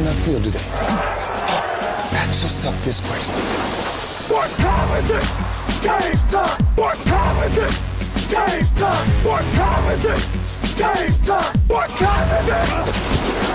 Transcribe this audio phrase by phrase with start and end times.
[0.00, 0.64] on that field today?
[2.16, 3.36] Ask yourself this question.
[4.32, 5.26] What time is it?
[5.84, 6.64] Game time!
[6.76, 7.72] What time is it?
[8.32, 9.08] Game time!
[9.28, 10.20] What time is it?
[10.80, 11.52] Game time!
[11.68, 12.66] What time is it?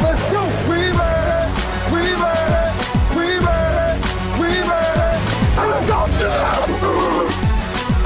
[0.05, 0.45] Let's go!
[0.69, 1.49] We made it!
[1.89, 2.73] We made it!
[3.17, 3.97] We made it!
[4.37, 5.21] We made it!
[5.57, 6.69] And it's all done!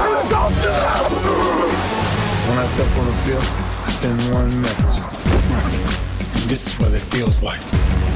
[0.00, 1.12] And it's all done!
[2.48, 3.44] When I step on the field,
[3.84, 4.96] I send one message.
[6.48, 7.79] This is what it feels like.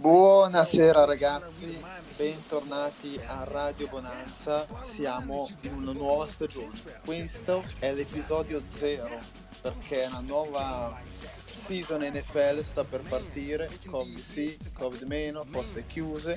[0.00, 1.78] Buonasera ragazzi,
[2.16, 6.70] bentornati a Radio Bonanza, siamo in una nuova stagione.
[7.04, 9.20] Questo è l'episodio 0
[9.60, 10.98] perché una nuova
[11.70, 16.36] season NFL sta per partire, Covid sì, Covid meno, porte chiuse,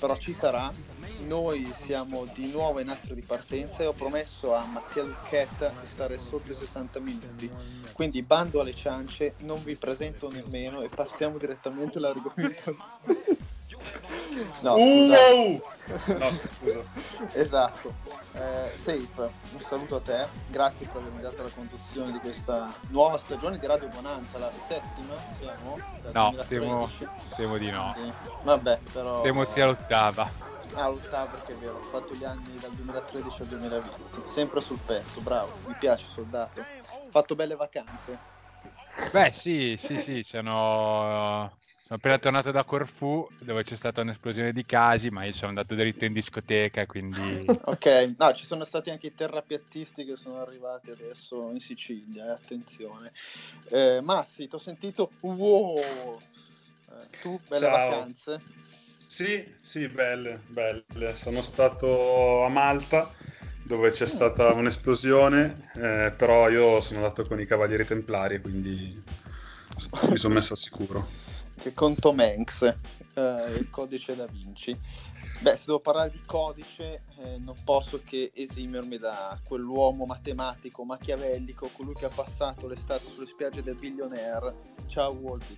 [0.00, 0.72] però ci sarà.
[1.18, 5.86] Noi siamo di nuovo in nastro di partenza e ho promesso a Mattia Lucchetta di
[5.86, 7.52] stare sotto i 60 minuti.
[7.92, 12.76] Quindi bando alle ciance, non vi presento nemmeno e passiamo direttamente all'argomento.
[14.62, 15.60] No, Wow!
[16.18, 16.82] No, scusa.
[17.34, 17.94] Esatto.
[18.34, 23.18] Eh, Safe, un saluto a te, grazie per avermi dato la conduzione di questa nuova
[23.18, 25.78] stagione di Radio Bonanza, la settima siamo?
[26.12, 26.48] No, 2013.
[26.48, 26.90] temo,
[27.36, 27.92] temo di no.
[27.94, 28.12] Sì.
[28.42, 29.20] Vabbè, però...
[29.20, 30.32] Temo sia l'ottava.
[30.74, 34.80] Ah, l'ottava perché è vero, ho fatto gli anni dal 2013 al 2020, sempre sul
[34.84, 36.60] pezzo, bravo, mi piace soldato.
[36.60, 38.18] Ho fatto belle vacanze.
[39.10, 41.54] Beh, sì, sì, sì, sono,
[41.92, 45.74] sono appena tornato da Corfù dove c'è stata un'esplosione di casi, ma io sono andato
[45.74, 50.90] dritto in discoteca, quindi Ok, no, ci sono stati anche i terrapiattisti che sono arrivati
[50.90, 53.12] adesso in Sicilia, eh, attenzione.
[53.68, 55.76] Eh, Massi, ti ho sentito, wow!
[55.76, 57.90] Eh, tu, belle Ciao.
[57.90, 58.38] vacanze?
[59.06, 61.14] Sì, sì, belle, belle.
[61.14, 63.12] Sono stato a Malta
[63.64, 69.02] dove c'è stata un'esplosione, eh, però io sono andato con i Cavalieri Templari, quindi
[70.08, 71.41] mi sono messo al sicuro.
[71.62, 74.76] Che con Tom Hanks, eh, il codice da Vinci.
[75.42, 81.70] Beh, se devo parlare di codice, eh, non posso che esimermi da quell'uomo matematico, machiavellico,
[81.72, 84.54] colui che ha passato l'estate sulle spiagge del billionaire.
[84.88, 85.56] Ciao Wolby.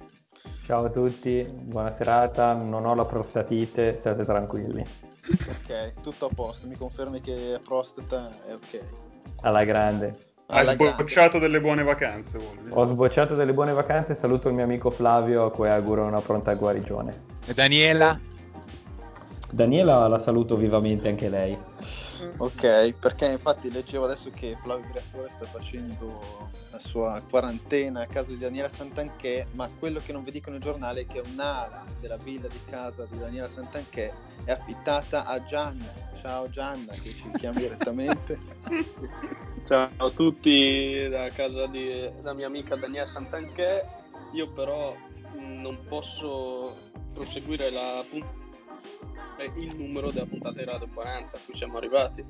[0.63, 4.85] Ciao a tutti, buona serata, non ho la prostatite, state tranquilli.
[5.49, 8.93] Ok, tutto a posto, mi confermi che prostata è ok.
[9.41, 10.34] Alla grande.
[10.47, 12.39] Hai sbocciato delle buone vacanze?
[12.69, 16.53] Ho sbocciato delle buone vacanze, saluto il mio amico Flavio a cui auguro una pronta
[16.55, 17.13] guarigione.
[17.47, 18.21] E Daniela?
[19.51, 21.57] Daniela la saluto vivamente anche lei.
[22.37, 28.29] Ok, perché infatti leggevo adesso che Flavio Briatore sta facendo la sua quarantena a casa
[28.29, 32.17] di Daniela Santanchè, ma quello che non vi dicono i giornali è che un'ala della
[32.17, 34.13] villa di casa di Daniela Santanchè
[34.45, 35.93] è affittata a Gianna.
[36.21, 38.39] Ciao Gianna, che ci chiami direttamente.
[39.67, 43.83] Ciao a tutti da casa di- della mia amica Daniela Santanchè.
[44.33, 44.95] Io però
[45.33, 46.77] mh, non posso
[47.15, 48.27] proseguire la pun-
[49.39, 52.23] eh, il numero della puntata di Radio Bonanza a cui siamo arrivati.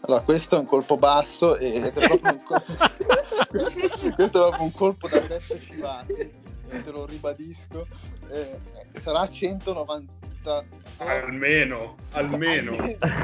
[0.00, 2.74] Allora, questo è un colpo basso è proprio un colpo...
[4.16, 7.86] questo è proprio un colpo da Beppe Civati, e te lo ribadisco.
[8.30, 8.58] Eh,
[8.98, 10.64] sarà 190...
[10.98, 12.72] Almeno, almeno,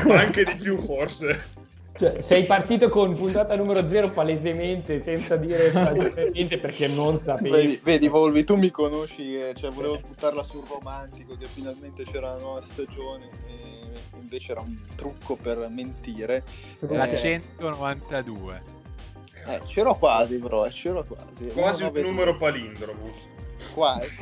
[0.09, 1.63] anche di più forse.
[1.97, 5.71] Cioè, sei partito con puntata numero 0 palesemente, senza dire
[6.33, 7.51] niente perché non sapevi.
[7.51, 12.33] Vedi, vedi Volvi, tu mi conosci, eh, cioè, volevo buttarla sul romantico, che finalmente c'era
[12.33, 16.43] la nuova stagione, e invece era un trucco per mentire.
[16.81, 18.63] La Eh, 192.
[19.47, 21.47] eh, c'ero quasi, però, eh, c'ero quasi.
[21.53, 22.03] Quasi un 192.
[22.03, 23.13] numero palindromo.
[23.73, 24.17] Quasi.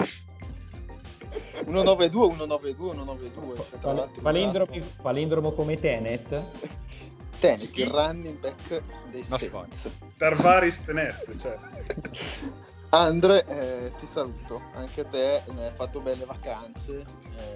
[1.65, 3.57] 192, 192, 192.
[3.57, 5.03] Cioè, tra Pal- l'altro, palindromi- esatto.
[5.03, 6.43] palindromo come Tenet.
[7.43, 9.91] Tenet, il running back dei No Saints.
[10.17, 12.21] Tarvaris Tenet, certo.
[12.91, 17.05] Andre, eh, ti saluto, anche te ne hai fatto belle vacanze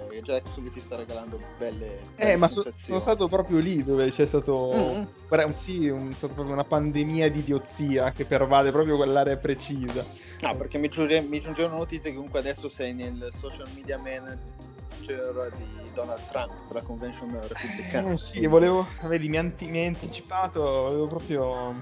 [0.09, 4.09] eh, Jackson ti sta regalando belle, belle Eh, ma so- sono stato proprio lì dove
[4.11, 5.03] c'è stato, Mm.
[5.29, 10.03] guarda, sì, un- è stata proprio una pandemia di idiozia che pervade proprio quell'area precisa.
[10.41, 15.51] Ah, perché mi, giunge- mi giungevano notizie che comunque adesso sei nel social media manager
[15.55, 18.11] di Donald Trump per la convention repubblicana.
[18.11, 21.73] Eh, sì, volevo, vedi, mi, anti- mi hai anticipato, volevo proprio,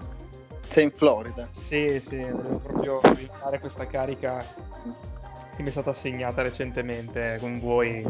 [0.69, 1.49] Sei in Florida.
[1.51, 3.01] sì, sì, volevo proprio
[3.39, 4.37] fare questa carica
[5.55, 8.03] che mi è stata assegnata recentemente con voi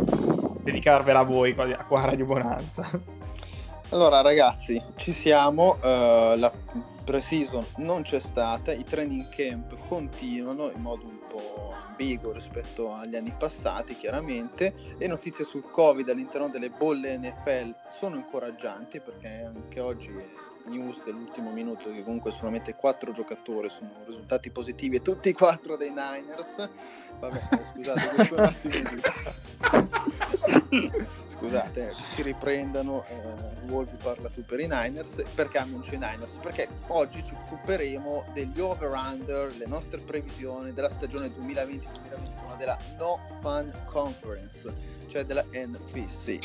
[0.62, 2.88] dedicarvela a voi qua qua a Radio Bonanza.
[3.90, 6.52] Allora ragazzi, ci siamo, eh, la
[7.04, 13.16] pre-season non c'è stata, i training camp continuano in modo un po' ambiguo rispetto agli
[13.16, 19.80] anni passati chiaramente, le notizie sul Covid all'interno delle bolle NFL sono incoraggianti perché anche
[19.80, 25.34] oggi news dell'ultimo minuto che comunque solamente quattro giocatori sono risultati positivi e tutti e
[25.34, 26.70] quattro dei Niners.
[27.20, 27.42] Vabbè,
[27.74, 28.74] scusate, questo è un attimo.
[31.46, 36.38] Scusate, eh, si riprendano, eh, Wolvi parla tu per i Niners, perché annuncio i Niners?
[36.42, 43.72] Perché oggi ci occuperemo degli over-under, le nostre previsioni della stagione 2020-2021 della No Fun
[43.86, 44.76] Conference,
[45.08, 46.40] cioè della NFC,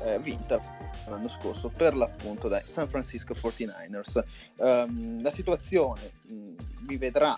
[0.00, 0.58] eh, vinta
[1.06, 4.22] l'anno scorso per l'appunto dai San Francisco 49ers.
[4.56, 6.54] Ehm, la situazione mh,
[6.86, 7.36] vi vedrà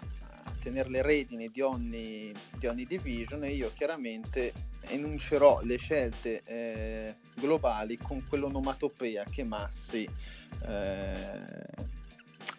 [0.60, 4.52] tenere le redini di ogni, di ogni division e io chiaramente
[4.82, 10.08] enuncerò le scelte eh, globali con quell'onomatopea che Massi
[10.66, 11.66] eh,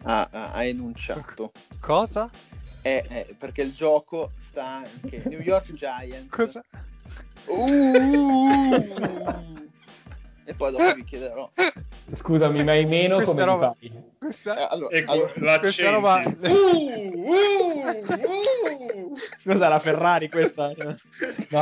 [0.02, 1.52] ha, ha- enunciato.
[1.80, 2.30] Cosa?
[2.82, 6.28] Eh, eh, perché il gioco sta anche New York Giants.
[6.28, 6.62] Cosa?
[7.46, 9.59] Uh!
[10.50, 11.48] E poi dopo vi chiederò.
[12.14, 13.76] Scusami, ma hai meno Questa come roba-?
[14.18, 14.56] Questa...
[14.58, 16.46] Eh, allora, Ecco, allora- questa roba- Uh,
[17.14, 19.16] uh, uh.
[19.38, 20.96] Scusa, la Ferrari questa No,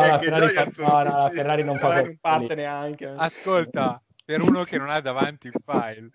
[0.06, 2.62] la Ferrari, fa- no, no, la Ferrari non fa non parte lì.
[2.62, 3.12] neanche.
[3.14, 6.08] Ascolta, per uno che non ha davanti il file,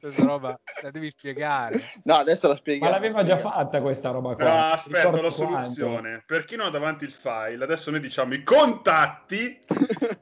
[0.00, 1.80] questa roba la devi spiegare.
[2.04, 2.92] No, adesso la Ma spieghiamo.
[2.92, 4.44] l'aveva già fatta questa roba qua.
[4.44, 5.30] No, Mi aspetta, la quanto.
[5.30, 6.22] soluzione.
[6.26, 9.58] Per chi non ha davanti il file, adesso noi diciamo i contatti,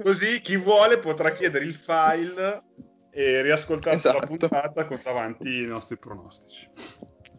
[0.03, 2.63] così chi vuole potrà chiedere il file
[3.11, 4.27] e riascoltarsi la Esatto.
[4.27, 6.69] puntata con davanti i nostri pronostici.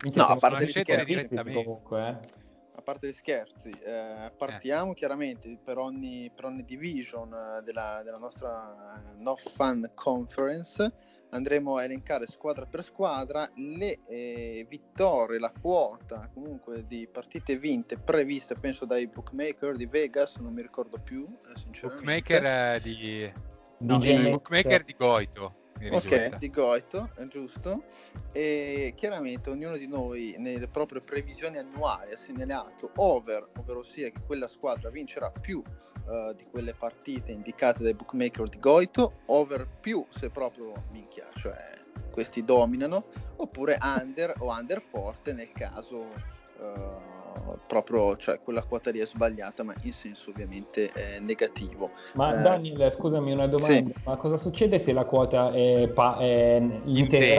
[0.04, 1.06] Minchia, No, a parte scherzi.
[1.06, 2.44] direttamente comunque, eh.
[2.75, 8.18] a parte gli scherzi, eh, partiamo chiaramente per ogni, per ogni division eh, della, della
[8.18, 10.92] nostra eh, No Fun Conference.
[11.36, 17.98] Andremo a elencare squadra per squadra le eh, vittorie, la quota comunque di partite vinte
[17.98, 22.06] previste, penso dai bookmaker di Vegas, non mi ricordo più, eh, sinceramente.
[22.06, 23.34] Bookmaker eh, di...
[23.78, 24.30] No, Max.
[24.30, 25.65] bookmaker di Goito.
[25.92, 27.83] Ok, di Goito, giusto.
[28.31, 34.22] E chiaramente ognuno di noi nelle proprie previsioni annuali ha segnalato over, ovvero sia che
[34.25, 35.62] quella squadra vincerà più
[36.07, 41.74] eh, di quelle partite indicate dai bookmaker di Goito, over più se proprio minchia, cioè
[42.12, 43.07] questi dominano,
[43.38, 46.13] oppure under o under forte nel caso
[46.60, 47.15] eh,
[47.68, 51.92] proprio, cioè quella quota lì è sbagliata, ma in senso ovviamente eh, negativo.
[52.14, 53.94] Ma Eh, Daniel, scusami una domanda, sì.
[54.06, 56.56] ma cosa succede se la quota è, pa- è
[56.86, 56.86] intera,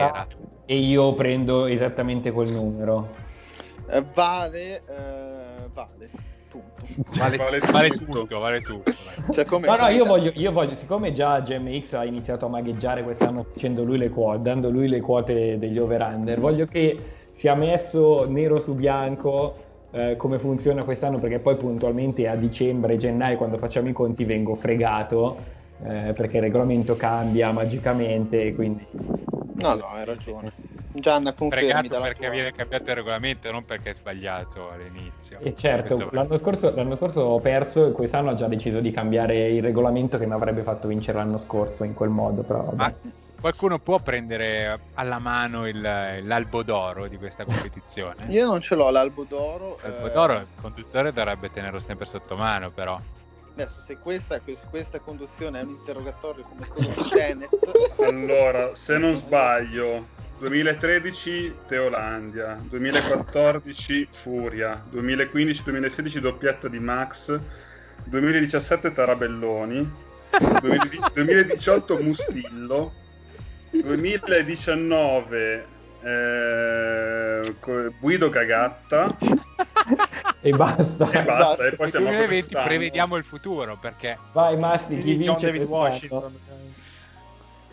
[0.05, 0.27] Intera.
[0.65, 3.09] e io prendo esattamente quel numero?
[3.89, 6.09] Eh, vale, eh, vale,
[6.49, 6.85] punto.
[7.17, 8.19] Vale, Vale vale tutto.
[8.19, 8.91] tutto, vale tutto.
[9.31, 13.03] Cioè, come, No, no, io voglio, io voglio, siccome già GMX ha iniziato a magheggiare
[13.03, 16.99] quest'anno facendo lui le quote, dando lui le quote degli over-under, voglio che
[17.31, 23.37] sia messo nero su bianco eh, come funziona quest'anno, perché poi puntualmente a dicembre, gennaio,
[23.37, 25.37] quando facciamo i conti, vengo fregato,
[25.83, 28.85] eh, perché il regolamento cambia magicamente, quindi...
[29.55, 30.53] No, no, hai ragione.
[30.93, 32.29] Gianna, confermi Fregato perché tua...
[32.31, 35.39] viene cambiato il regolamento, non perché è sbagliato all'inizio.
[35.41, 38.91] E certo, Questo- l'anno scorso, l'anno scorso ho perso e quest'anno ho già deciso di
[38.91, 42.75] cambiare il regolamento che mi avrebbe fatto vincere l'anno scorso in quel modo, però vabbè.
[42.75, 42.93] Ma
[43.39, 45.81] qualcuno può prendere alla mano il-
[46.23, 48.15] l'albo d'oro di questa competizione?
[48.29, 49.77] Io non ce l'ho l'albo d'oro.
[49.83, 52.99] L'albo eh, d'oro il conduttore dovrebbe tenerlo sempre sotto mano, però.
[53.53, 54.39] Adesso, se questa,
[54.69, 57.49] questa conduzione è un interrogatorio come quello di Tenet,
[58.05, 67.39] Allora, se non sbaglio, 2013 Teolandia, 2014 Furia, 2015-2016 doppietta di Max,
[68.03, 69.91] 2017 Tarabelloni,
[70.61, 72.93] 2010 2018 Mustillo,
[73.71, 75.67] 2019
[76.01, 77.55] eh,
[77.99, 79.15] Guido Cagatta
[80.41, 81.09] E basta.
[81.11, 82.65] e basta, e poi siamo a 2020 quest'anno.
[82.67, 85.67] prevediamo il futuro perché Vai Masti, chi John vince David?
[85.67, 86.39] Washington.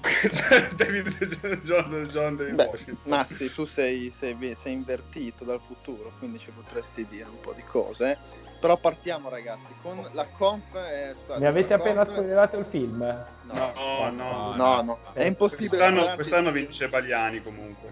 [0.76, 2.98] David, John, John David beh, Washington.
[3.04, 7.62] Massi, tu sei, sei, sei invertito dal futuro, quindi ci potresti dire un po' di
[7.62, 8.18] cose.
[8.64, 8.66] Eh.
[8.66, 10.75] Però partiamo, ragazzi, con la comp.
[10.75, 13.26] eh, scusate, Mi avete appena conference- spoilerato il film?
[13.42, 15.68] No, No, no, no, no, è impossibile.
[15.68, 17.90] Quest'anno, quest'anno vince Bagliani comunque.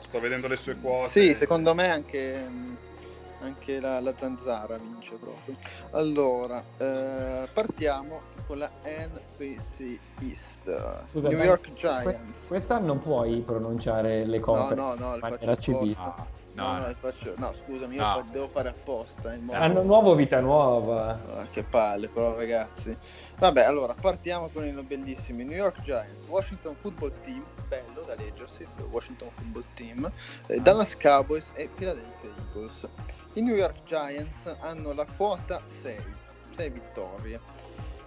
[0.00, 1.08] Sto vedendo le sue quote.
[1.08, 2.46] Sì, secondo me anche,
[3.40, 5.56] anche la, la zanzara vince proprio.
[5.92, 11.06] Allora, eh, partiamo con la NFC East.
[11.10, 12.46] Scusa, New York que- Giants.
[12.46, 16.26] quest'anno puoi pronunciare le No, cose no, no, in le faccio apposta.
[16.56, 17.34] No, No, faccio...
[17.36, 18.14] no scusami, io No.
[18.14, 19.34] fa- devo fare apposta.
[19.34, 21.20] in modo- Hanno nuovo vita nuova.
[21.36, 22.96] Ah, che palle, però ragazzi.
[23.38, 28.66] Vabbè, allora partiamo con i bellissimi New York Giants, Washington Football Team, bello da leggersi,
[28.90, 30.10] Washington Football Team,
[30.46, 32.88] eh, Dallas Cowboys e Philadelphia Eagles.
[33.34, 35.98] I New York Giants hanno la quota 6,
[36.52, 37.38] 6 vittorie.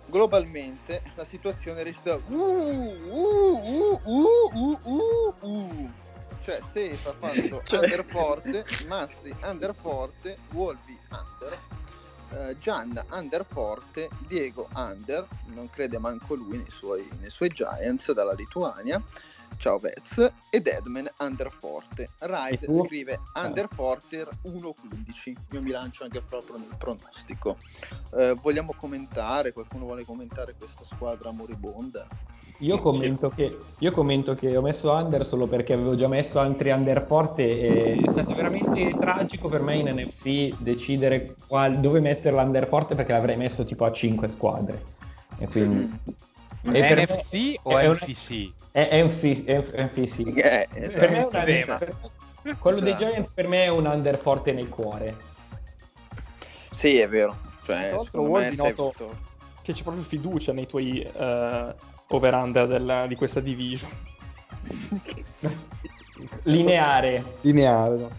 [0.08, 5.90] Globalmente la situazione recita uh, uh, uh, uh, uh, uh, uh.
[6.44, 11.60] Cioè, Safe ha fatto Cioè- under forte, Massi under forte, Wolvi under,
[12.32, 18.12] eh, Gian under forte, Diego under, non crede manco lui nei suoi, nei suoi Giants
[18.14, 19.02] dalla Lituania,
[19.58, 22.12] ciao Vez, e Deadman under forte.
[22.20, 27.58] Ride scrive under forte 1-15, io mi lancio anche proprio nel pronostico.
[28.16, 32.08] Eh, vogliamo commentare, qualcuno vuole commentare questa squadra moribonda?
[32.62, 36.72] Io commento, che, io commento che ho messo under solo perché avevo già messo altri
[36.72, 42.36] under forte e è stato veramente tragico per me in NFC decidere qual- dove mettere
[42.36, 44.84] l'under forte perché l'avrei messo tipo a 5 squadre.
[45.38, 45.90] E quindi...
[46.64, 48.52] e per me NFC o è un- NFC?
[48.72, 50.20] È NFC, è NFC.
[50.36, 51.38] Eh, Per me è un esatto.
[51.52, 51.96] under- per
[52.44, 53.06] me- quello dei Esatto.
[53.06, 55.16] Giants per me è un under forte nel cuore.
[56.72, 57.38] Sì, è vero.
[57.64, 58.94] Cioè, secondo me noto-.
[59.62, 61.74] Che c'è proprio fiducia nei tuoi eh,
[62.12, 63.90] over-under del- di questa division.
[66.44, 67.24] Lineare.
[67.42, 68.10] Lineare, no?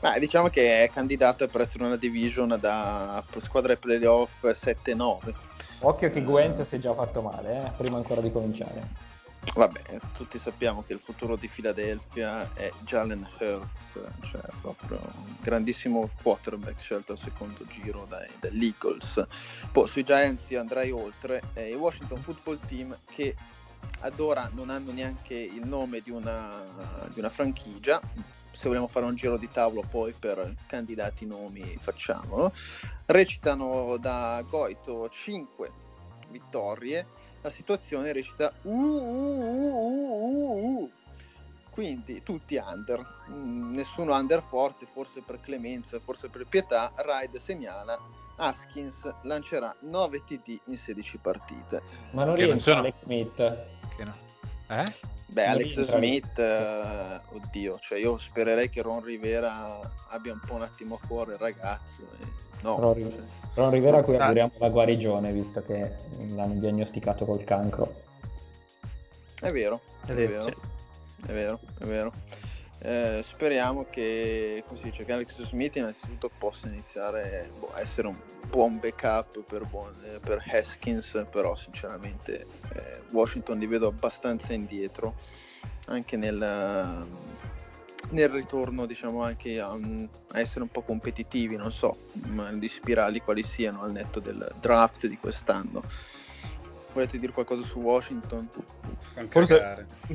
[0.00, 5.34] Ma diciamo che è candidata per essere una division da squadra playoff 7-9.
[5.80, 9.08] Occhio che Gwen si è già fatto male, eh, prima ancora di cominciare.
[9.52, 16.08] Vabbè, tutti sappiamo che il futuro di Philadelphia è Jalen Hurts, cioè proprio un grandissimo
[16.22, 19.26] quarterback scelto al secondo giro dai, dall'Eagles.
[19.72, 23.34] Poi sui Giants io andrei oltre, è il Washington Football Team che
[24.00, 28.00] ad ora non hanno neanche il nome di una, di una franchigia.
[28.52, 32.52] Se vogliamo fare un giro di tavolo poi per candidati nomi facciamolo.
[33.06, 35.72] Recitano da Goito 5
[36.30, 37.06] vittorie
[37.42, 40.90] la situazione recita uh, uh, uh, uh, uh, uh.
[41.70, 47.96] quindi tutti under Mm, nessuno under forte forse per clemenza forse per pietà Ride segnala
[48.36, 51.80] Haskins lancerà 9 TD in 16 partite
[52.10, 53.36] Ma non Che non rientra Alex Smith.
[53.96, 54.14] Che no?
[54.68, 54.84] Eh?
[55.26, 59.78] beh Non Alex rientra, Smith eh, oddio cioè io spererei che Ron Rivera
[60.08, 62.26] abbia un po' un attimo a cuore il ragazzo e
[62.62, 64.22] no Ron, cioè, Riv- Ron Rivera a cui Ah.
[64.22, 65.90] auguriamo la guarigione visto che
[66.34, 67.94] l'hanno diagnosticato col cancro.
[69.40, 70.54] è vero È è vero, vero sì.
[71.26, 72.12] è vero, è vero.
[72.82, 78.06] Eh, speriamo che, come si dice, che Alex Smith innanzitutto possa iniziare boh, a essere
[78.08, 78.16] un
[78.48, 85.14] buon backup per, buon- eh, per Haskins, però sinceramente eh, Washington li vedo abbastanza indietro
[85.86, 86.38] anche nel,
[88.10, 91.96] nel ritorno, diciamo, anche a, a essere un po' competitivi, non so,
[92.28, 95.82] ma gli spirali quali siano al netto del draft di quest'anno.
[96.92, 98.48] Volete dire qualcosa su Washington?
[99.28, 99.86] Forse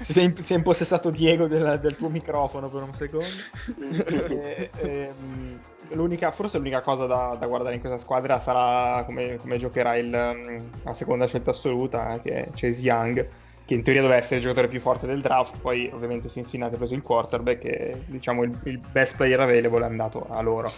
[0.00, 3.26] si è, si è impossessato Diego del, del tuo microfono per un secondo.
[4.30, 5.60] E, ehm,
[5.90, 10.12] l'unica, forse l'unica cosa da, da guardare in questa squadra sarà come, come giocherà il,
[10.12, 13.28] um, la seconda scelta assoluta, che è Chase Young,
[13.70, 15.60] che in teoria doveva essere il giocatore più forte del draft.
[15.60, 19.84] Poi, ovviamente, Cincinnati ha preso il quarterback e diciamo il, il best player available è
[19.84, 20.68] andato a loro.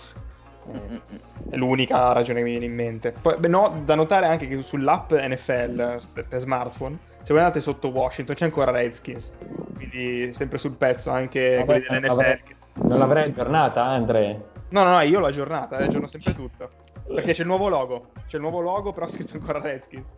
[0.70, 1.00] Eh,
[1.48, 3.14] è l'unica ragione che mi viene in mente.
[3.18, 7.88] Poi, beh, no, da notare anche che sull'app NFL per, smartphone, se voi andate sotto
[7.88, 9.32] Washington c'è ancora Redskins,
[9.74, 12.06] quindi sempre sul pezzo anche Vabbè, quelli dell'NFL.
[12.08, 12.40] l'avrei-
[12.74, 14.50] Non l'avrei aggiornata, Andre?
[14.68, 16.68] No, no, no, io l'ho aggiornata, eh, aggiorno sempre tutto.
[17.14, 20.12] Perché c'è il nuovo logo, c'è il nuovo logo, però ho scritto ancora Redskins.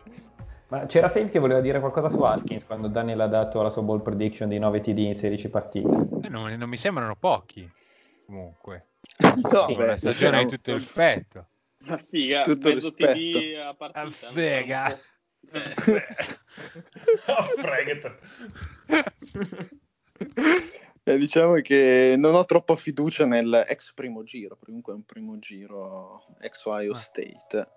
[0.67, 3.83] Ma c'era Safe che voleva dire qualcosa su Haskins quando Daniel ha dato la sua
[3.83, 5.87] ball prediction di 9 TD in 16 partite.
[6.23, 7.69] Eh, non, non mi sembrano pochi.
[8.25, 8.87] Comunque.
[9.51, 11.47] No, Sì, beh, una stagione di diciamo- tutto il rispetto.
[11.85, 13.39] Ma figa, Tutto mezzo rispetto.
[13.39, 13.99] TD a partita.
[13.99, 14.99] Ah, non frega.
[15.45, 15.57] è
[15.87, 16.01] un
[17.27, 18.19] oh, fregate.
[21.07, 25.37] Eh, diciamo che non ho troppa fiducia nel ex primo giro, comunque è un primo
[25.37, 26.95] giro ex Ohio Ah.
[26.95, 27.67] State, eh,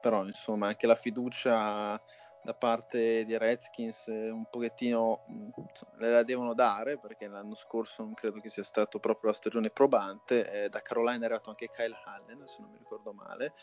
[0.00, 2.00] però insomma anche la fiducia
[2.40, 8.02] da parte di Redskins eh, un pochettino insomma, le la devono dare perché l'anno scorso
[8.02, 11.68] non credo che sia stato proprio la stagione probante, eh, da Carolina è arrivato anche
[11.68, 13.54] Kyle Allen se non mi ricordo male,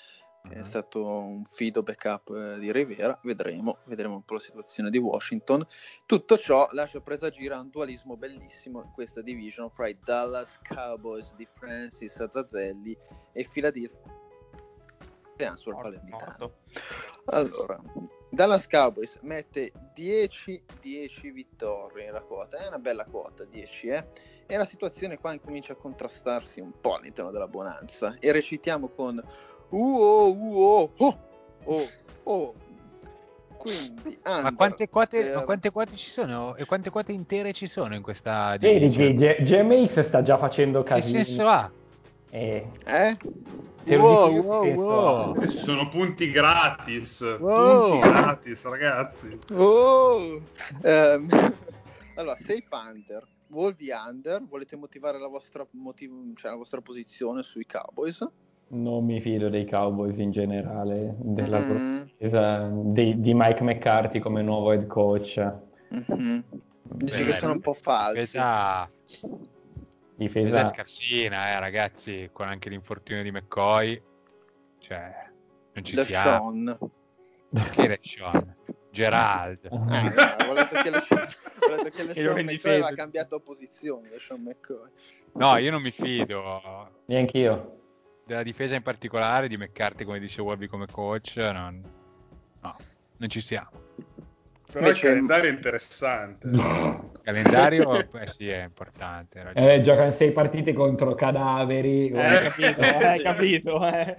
[0.44, 0.64] che è Mhm.
[0.64, 5.66] stato un fido backup eh, di Rivera, vedremo, vedremo un po' la situazione di Washington.
[6.06, 11.48] Tutto ciò lascia presagire un dualismo bellissimo in questa division fra i Dallas Cowboys di
[11.50, 12.96] Francis Azzazelli
[13.34, 14.24] e Philadelphia
[15.56, 16.36] sulla Palermitana.
[16.40, 16.56] Morto.
[17.26, 17.82] Allora,
[18.30, 24.08] Dallas Cowboys mette 10, 10 vittorie la quota, è una bella quota 10 eh?
[24.46, 29.22] e la situazione qua incomincia a contrastarsi un po' all'interno della bonanza e recitiamo con
[29.70, 31.18] uo uo oh
[31.64, 31.90] oh
[32.24, 32.54] oh
[33.58, 36.56] quindi Ma quante, quote, per- ma quante quote ci sono?
[36.56, 40.84] E quante quote intere ci sono in questa Vedi che G- GMX sta già facendo
[40.84, 41.24] Che casino.
[41.24, 41.72] senso ha?
[42.36, 43.18] Eh, eh?
[43.86, 45.44] te lo Wow, dico io che wow, senso wow.
[45.46, 47.22] sono punti gratis.
[47.40, 47.88] Wow.
[47.88, 49.40] Punti gratis, ragazzi.
[49.54, 50.42] Oh!
[50.82, 51.30] Ehm,
[52.16, 57.66] allora, safe under, Wolvi under, volete motivare la vostra, motiv- cioè la vostra posizione sui
[57.66, 58.28] Cowboys?
[58.68, 62.02] Non mi fido dei Cowboys in generale, della Mm.
[62.18, 65.38] difesa di, di Mike McCarthy come nuovo head coach.
[65.88, 66.44] Mhm.
[66.82, 68.20] Dici Beh, che sono un po' falsi.
[68.20, 68.90] Difesa,
[70.16, 74.02] difesa Difesa scarsina, eh, ragazzi, con anche l'infortunio di McCoy.
[74.80, 75.30] Cioè,
[75.74, 76.52] non ci siamo.
[76.52, 76.78] Deshaun.
[77.72, 78.56] Che Sean?
[78.92, 79.66] Gerald.
[79.72, 80.02] Ah,
[80.46, 80.92] no, ho detto che
[82.14, 84.90] Sean in McCoy aveva cambiato posizione, Sean McCoy.
[85.34, 87.80] No, io non mi fido Neanche io.
[88.26, 91.36] della difesa in particolare di McCarthy, come dice Wolby come coach.
[91.38, 91.82] Non,
[92.62, 92.76] no,
[93.18, 93.85] non ci siamo.
[94.76, 96.50] Però Invece- il calendario è interessante.
[97.26, 99.52] Il calendario, eh sì, è importante.
[99.56, 102.12] Eh, giocano sei partite contro cadaveri.
[102.16, 104.16] Hai capito, Eh, hai capito, eh.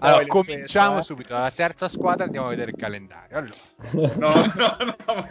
[0.00, 1.02] Allora, cominciamo eh.
[1.02, 1.32] subito.
[1.32, 3.36] Dalla terza squadra andiamo a vedere il calendario.
[3.38, 4.76] Allora, No, no,
[5.06, 5.28] no.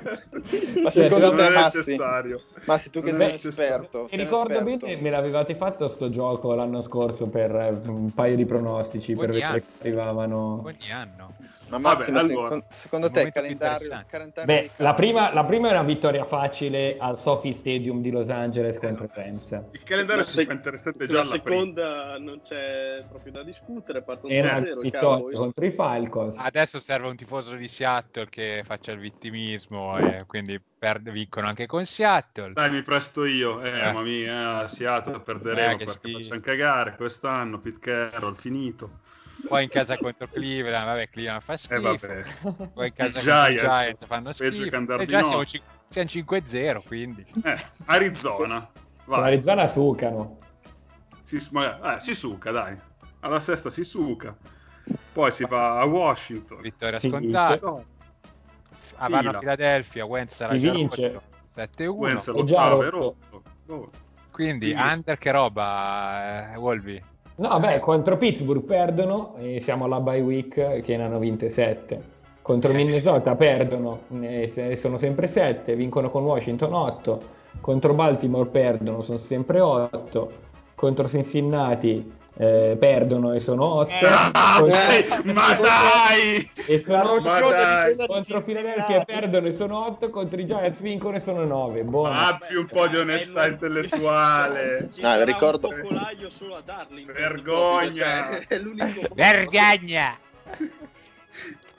[0.81, 1.77] Ma secondo non te, è Massi?
[1.77, 2.41] necessario.
[2.65, 4.85] Massi, tu che Non sei esperto, Mi ricordo esperto.
[4.87, 9.29] bene, me l'avevate fatto sto gioco l'anno scorso per eh, un paio di pronostici per
[9.29, 9.59] Ogni vedere anno.
[9.59, 10.61] che arrivavano.
[10.65, 11.33] ogni anno.
[11.71, 15.69] Ma Vabbè, Massimo, allora, secondo, secondo te calendario, calendario Beh, dei la prima, la prima
[15.69, 19.51] è una vittoria facile al Sophie Stadium di Los Angeles contro i Rams.
[19.71, 21.59] Il calendario si fa interessante già La alla prima.
[21.59, 26.37] seconda non c'è proprio da discutere, partono E 2-0 i vittoria contro i Falcons.
[26.37, 31.67] Adesso serve un tifoso di Seattle che faccia il vittimismo e quindi perde, vincono anche
[31.67, 32.53] con Seattle.
[32.53, 33.61] Dai, mi presto io.
[33.61, 33.81] Eh, Eh.
[33.85, 36.17] mamma mia, Seattle perderemo Eh, perché schifo.
[36.19, 37.59] facciamo cagare quest'anno.
[37.59, 38.99] Pete Carroll finito.
[39.47, 41.75] Poi in casa contro Cleveland, vabbè, Cleveland fa schifo.
[41.75, 42.67] Eh, vabbè.
[42.73, 44.69] Poi in casa I contro Giants, Giants fanno schifo.
[44.69, 47.25] che andare E di già siamo, cin- siamo 5-0, quindi.
[47.43, 48.69] Eh, Arizona.
[49.05, 49.23] Vai.
[49.33, 50.37] Arizona sucano.
[51.23, 52.79] Si, ma- eh, si suca, dai.
[53.21, 54.35] Alla sesta si suca.
[55.13, 56.61] Poi si va a Washington.
[56.61, 57.83] Vittoria scontata.
[58.97, 61.11] Ah, vanno a Philadelphia, Wentz sarà Si già vince.
[61.11, 61.23] rotto.
[61.55, 61.87] 7-1.
[61.97, 63.15] Wentz l'ottavo è rotto.
[63.29, 63.43] rotto.
[63.67, 63.89] Oh.
[64.31, 67.03] Quindi, Quindi- under che roba, eh, Wolby?
[67.41, 71.99] No, beh, contro Pittsburgh perdono e siamo alla bye week che ne hanno vinte 7.
[72.43, 77.21] Contro Minnesota perdono e sono sempre 7, vincono con Washington 8.
[77.59, 80.31] Contro Baltimore perdono, sono sempre 8.
[80.75, 83.91] Contro Cincinnati eh, perdono e sono 8.
[84.01, 86.51] Ah, dai, ma dai!
[86.55, 87.95] E sono Ma dai!
[88.07, 91.83] contro Philadelphia perdono e sono 8, contro i Giants vincono e sono 9.
[91.83, 92.11] Buono.
[92.11, 94.89] Abbi un po' di onestà intellettuale.
[94.91, 95.69] Ci No, ricordo-.
[97.13, 97.93] Vergogna!
[97.93, 100.17] cioè, è l'unico Vergogna!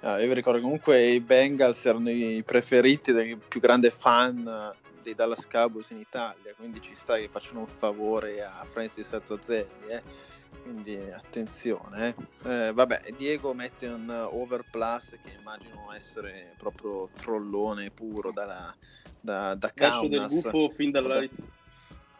[0.03, 4.47] Ah, io vi ricordo che comunque i Bengals erano i preferiti del più grande fan
[4.47, 9.13] eh, dei Dallas Cowboys in Italia, quindi ci sta che facciano un favore a Francis
[9.13, 10.31] Azzazelli, eh.
[10.63, 12.15] Quindi attenzione.
[12.45, 12.67] eh.
[12.67, 18.75] Eh, vabbè, Diego mette un overplus che immagino essere proprio trollone puro dalla,
[19.21, 20.43] da, da verso del Kaunas.
[20.43, 21.25] gufo fin dalla.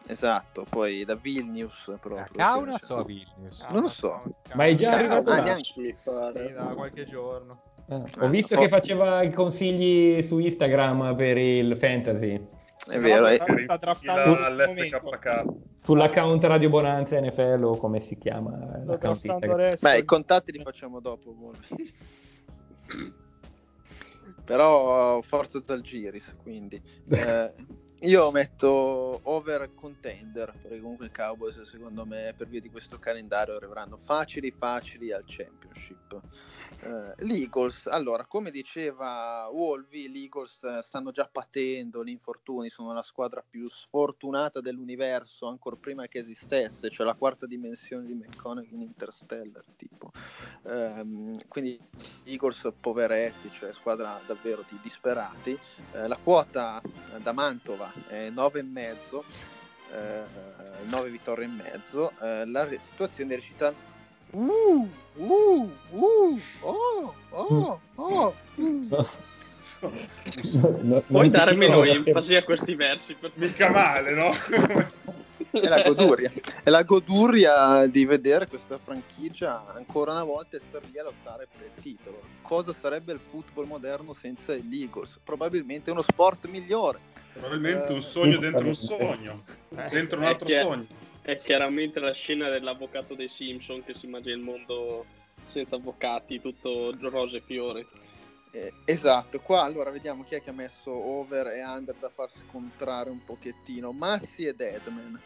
[0.05, 2.23] Esatto, poi da Vilnius proprio.
[2.23, 3.03] A Kaunas sì, o a.
[3.03, 3.65] Vilnius?
[3.71, 4.21] Non lo so.
[4.53, 5.43] Ma è già arrivato ah, là?
[5.43, 6.47] neanche- mi pare.
[6.47, 7.61] Sì, da qualche giorno.
[7.87, 8.59] Eh, Ho visto oh.
[8.59, 12.52] che faceva i consigli su Instagram per il fantasy.
[12.87, 14.35] È vero, sta, è- sta draftando.
[15.79, 18.83] Sull'account Radio Bonanza NFL o come si chiama.
[19.79, 21.33] Beh, i contatti li facciamo dopo.
[24.45, 27.53] Però forza Zalgiris, quindi eh,
[28.01, 33.55] io metto over contender, perché comunque i Cowboys secondo me per via di questo calendario
[33.55, 36.19] arriveranno facili facili al championship.
[36.81, 42.93] Eh, L'Eagles, allora, come diceva Wolvi, gli Eagles eh, stanno già patendo gli infortuni, sono
[42.93, 48.73] la squadra più sfortunata dell'universo, ancora prima che esistesse, cioè la quarta dimensione di McConaughey
[48.73, 50.11] in Interstellar, tipo.
[50.63, 51.79] Ehm, quindi
[52.25, 55.57] Eagles poveretti, cioè squadra davvero di disperati.
[55.93, 56.81] Eh, la quota
[57.21, 59.23] da Mantova è 9,5,
[59.91, 60.25] eh,
[60.85, 62.11] 9 vittorie e mezzo.
[62.19, 63.73] La situazione recita
[64.33, 68.33] Uh, uh, uh, oh, oh, oh.
[68.55, 69.07] No,
[70.81, 73.13] no, Puoi dare meno enfasi a questi versi?
[73.13, 73.31] Per...
[73.35, 74.31] Mica male, no?
[75.51, 76.31] è la goduria.
[76.63, 81.67] È la goduria di vedere questa franchigia ancora una volta stare lì a lottare per
[81.67, 82.19] il titolo.
[82.41, 85.19] Cosa sarebbe il football moderno senza gli Eagles?
[85.23, 86.99] Probabilmente uno sport migliore.
[87.33, 89.43] Probabilmente Eh, un sogno dentro un sogno,
[89.91, 90.85] dentro un altro sogno.
[91.23, 95.05] È chiaramente la scena dell'avvocato dei Simpson che si immagina il mondo
[95.45, 97.87] senza avvocati, tutto rose e fiori.
[98.51, 102.29] Eh, esatto, qua allora vediamo chi è che ha messo over e under da far
[102.29, 103.91] scontrare un pochettino.
[103.93, 105.19] Massi e Deadman.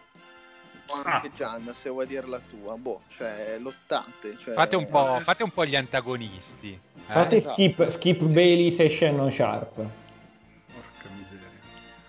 [0.89, 1.31] O Anche Ah.
[1.35, 2.75] Gian, se vuoi dire la tua.
[2.77, 4.37] Boh, cioè, lottate.
[4.37, 4.53] Cioè...
[4.53, 6.71] Fate un po', fate un po' gli antagonisti.
[6.71, 7.11] eh?
[7.11, 7.53] Fate esatto.
[7.55, 9.73] skip, skip Bailey e Shannon Sharp.
[9.75, 11.45] Porca miseria.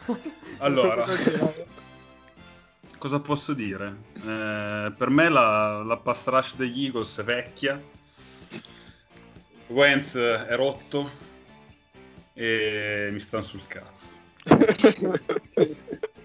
[0.60, 1.04] Allora,
[2.98, 3.96] cosa posso dire?
[4.14, 7.80] Eh, per me la, la pass rush degli Eagles è vecchia.
[9.68, 11.10] Wentz è rotto
[12.34, 14.16] e mi stanno sul cazzo.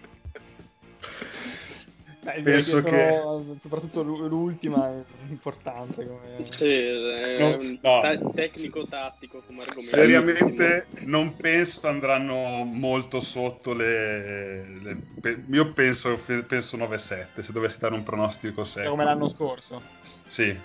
[2.23, 6.07] Beh, Penso sono- soprattutto l'u- l'ultima è importante.
[6.07, 6.43] Come...
[6.45, 7.99] Sì, è No, un no.
[8.01, 9.95] ta- tecnico-tattico come argomento.
[9.95, 14.63] Seriamente non penso andranno molto sotto le...
[14.79, 18.91] le- io penso, penso 9-7 se dovessi dare un pronostico secco.
[18.91, 19.81] come l'anno scorso.
[20.25, 20.57] Sì,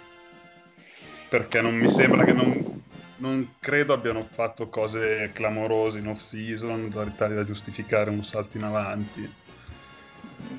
[1.29, 2.83] perché non mi sembra che non,
[3.16, 8.57] non credo abbiano fatto cose clamorose in off season da, tali da giustificare un salto
[8.57, 9.47] in avanti.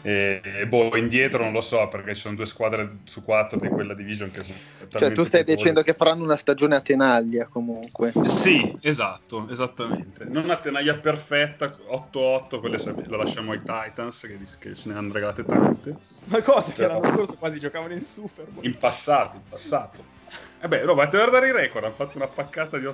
[0.02, 3.68] E, e boh, indietro non lo so perché ci sono due squadre su quattro di
[3.68, 8.14] quella division che sono Cioè, tu stai dicendo che faranno una stagione a tenaglia comunque.
[8.26, 10.26] Sì, esatto, esattamente.
[10.26, 15.14] Non una tenaglia perfetta, 8-8, quelle lo lasciamo ai Titans che, che se ne hanno
[15.14, 15.96] regalate tante.
[16.26, 18.66] Ma cosa che Però- l'anno scorso quasi giocavano in Super Bowl.
[18.66, 20.19] In passato, in passato.
[20.62, 22.92] E beh, no, vai a guardare i record, hanno fatto una paccata di 8-8.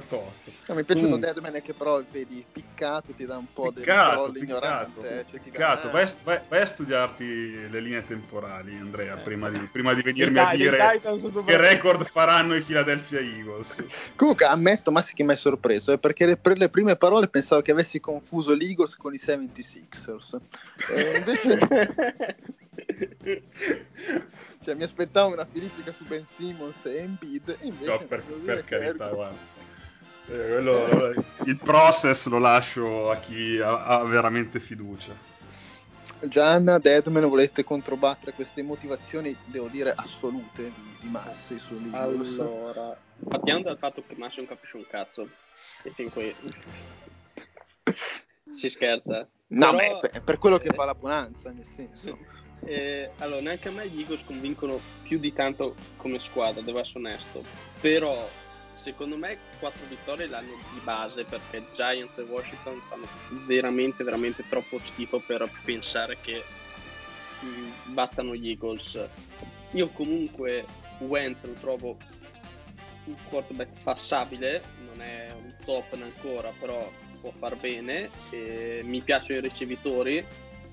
[0.68, 3.72] No, mi è piaciuto Comunque, Deadman è che però vedi piccato ti dà un po'
[3.72, 5.00] del Piccato, troll ignorante.
[5.00, 5.88] eh, cioè, dà- piccato.
[5.88, 5.92] eh.
[5.92, 9.22] Vai, a- vai- vai a studiarti le linee temporali, Andrea, Eh.
[9.22, 10.78] prima di, prima di venirmi a dire
[11.46, 13.84] che record faranno i Philadelphia Eagles.
[14.16, 17.62] Comunque ammetto, Massi, che mi hai sorpreso, eh, perché le- per le prime parole pensavo
[17.64, 20.38] che avessi confuso l'Eagles con i 76ers.
[20.92, 21.58] E invece
[24.66, 28.64] cioè, mi aspettavo una filippica su Ben Simmons e Embiid, e invece No, per, per
[28.64, 29.38] carità, ero- guarda.
[30.28, 31.14] Eh, quello-
[31.46, 35.14] il process lo lascio a chi ha, ha veramente fiducia.
[36.22, 42.40] Gianna, Deadman, volete controbattere queste motivazioni, devo dire, assolute di, di Massi sull'Eagles?
[42.40, 42.98] Allora,
[43.28, 45.30] partiamo dal fatto che Massi non capisce un cazzo.
[45.84, 46.36] E fin qui
[48.56, 49.28] si scherza.
[49.48, 52.18] No, Però- ma è per, per quello che fa la bonanza, nel senso.
[52.64, 57.00] Eh, allora, neanche a me gli Eagles convincono più di tanto come squadra, devo essere
[57.00, 57.44] onesto.
[57.80, 58.28] Però,
[58.74, 63.08] secondo me, quattro vittorie l'hanno di base perché Giants e Washington fanno
[63.46, 66.44] veramente, veramente troppo schifo per pensare che
[67.44, 69.00] mm, battano gli Eagles.
[69.72, 70.66] Io comunque
[71.00, 71.98] Wentz lo trovo
[73.06, 76.92] un quarterback passabile, non è un top ancora, però
[77.22, 78.10] può far bene.
[78.32, 80.26] E mi piacciono i ricevitori,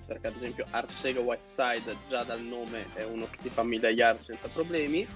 [0.07, 4.21] perché ad esempio Arcega Whiteside già dal nome è uno che ti fa mille yard
[4.23, 5.07] senza problemi.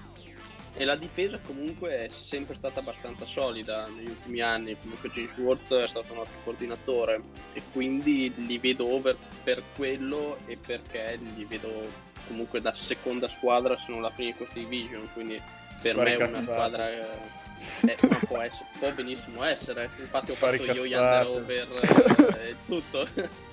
[0.79, 5.73] E la difesa comunque è sempre stata abbastanza solida negli ultimi anni, comunque James Worth
[5.73, 7.19] è stato un ottimo coordinatore
[7.53, 11.71] e quindi li vedo over per quello e perché li vedo
[12.27, 15.41] comunque da seconda squadra se non la prima in questa division, quindi
[15.81, 16.43] per Spari me è una cazzate.
[16.43, 17.05] squadra eh,
[17.87, 21.27] eh, ma può, essere- può benissimo essere, infatti ho Spari fatto io gli cazzate.
[21.27, 23.07] under over eh, e tutto.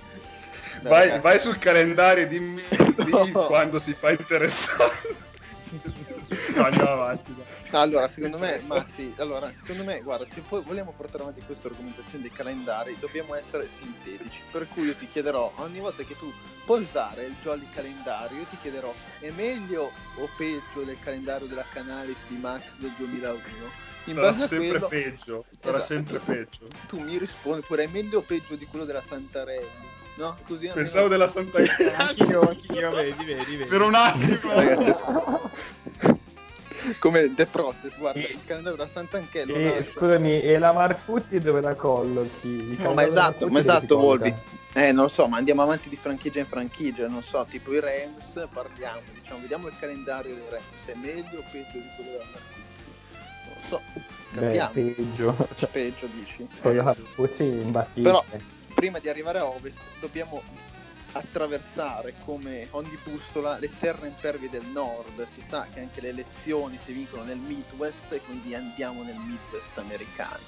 [0.83, 2.63] Vai, vai sul calendario e dimmi,
[3.05, 3.47] dimmi No.
[3.47, 5.17] quando si fa interessante.
[6.55, 7.35] No, andiamo avanti.
[7.71, 11.67] Allora, secondo me, ma sì, allora, secondo me, guarda, se poi vogliamo portare avanti questa
[11.69, 14.41] argomentazione dei calendari, dobbiamo essere sintetici.
[14.53, 16.33] Per cui io ti chiederò, ogni volta che tu
[16.65, 21.67] puoi usare il jolly calendario, io ti chiederò, è meglio o peggio del calendario della
[21.73, 23.43] Canalis di Max del 2001?
[24.07, 25.45] In Sarà base a sempre quello, peggio.
[25.63, 25.93] Sarà Esatto.
[25.95, 26.69] sempre peggio.
[26.87, 29.94] tu mi rispondi pure, è meglio o peggio di quello della Santarelli?
[30.17, 30.37] No?
[30.47, 31.59] Così almeno- Pensavo della Santa
[31.97, 33.69] Anch'io, anch'io, vedi, vedi, vedi.
[33.69, 34.53] Per un attimo.
[34.53, 35.03] Ragazzi,
[36.99, 41.61] come The Process, guarda, E- il calendario da Sant'Anchello E, scusami, e la Marcuzzi dove
[41.61, 42.77] la collochi?
[42.81, 43.97] No, ma esatto, ma esatto?
[43.99, 44.33] Volvi.
[44.75, 47.81] Eh, non lo so, ma andiamo avanti di franchigia in franchigia, non so, tipo i
[47.81, 52.25] Rams, parliamo, diciamo, vediamo il calendario dei Rams, è meglio o peggio di quello della
[52.33, 52.89] Marcuzzi?
[53.45, 53.81] Non lo so,
[54.33, 54.71] Beh, capiamo.
[54.73, 55.49] peggio.
[55.55, 56.47] Cioè, Peggio dici.
[56.61, 58.11] con Eh, la Marcuzzi imbattibile.
[58.11, 58.25] Però
[58.85, 60.43] prima di arrivare a Ovest dobbiamo
[61.13, 65.27] attraversare come ogni bussola le terre impervie del nord.
[65.27, 69.79] Si sa che anche le elezioni si vincono nel Midwest e quindi andiamo nel Midwest
[69.79, 70.43] americano,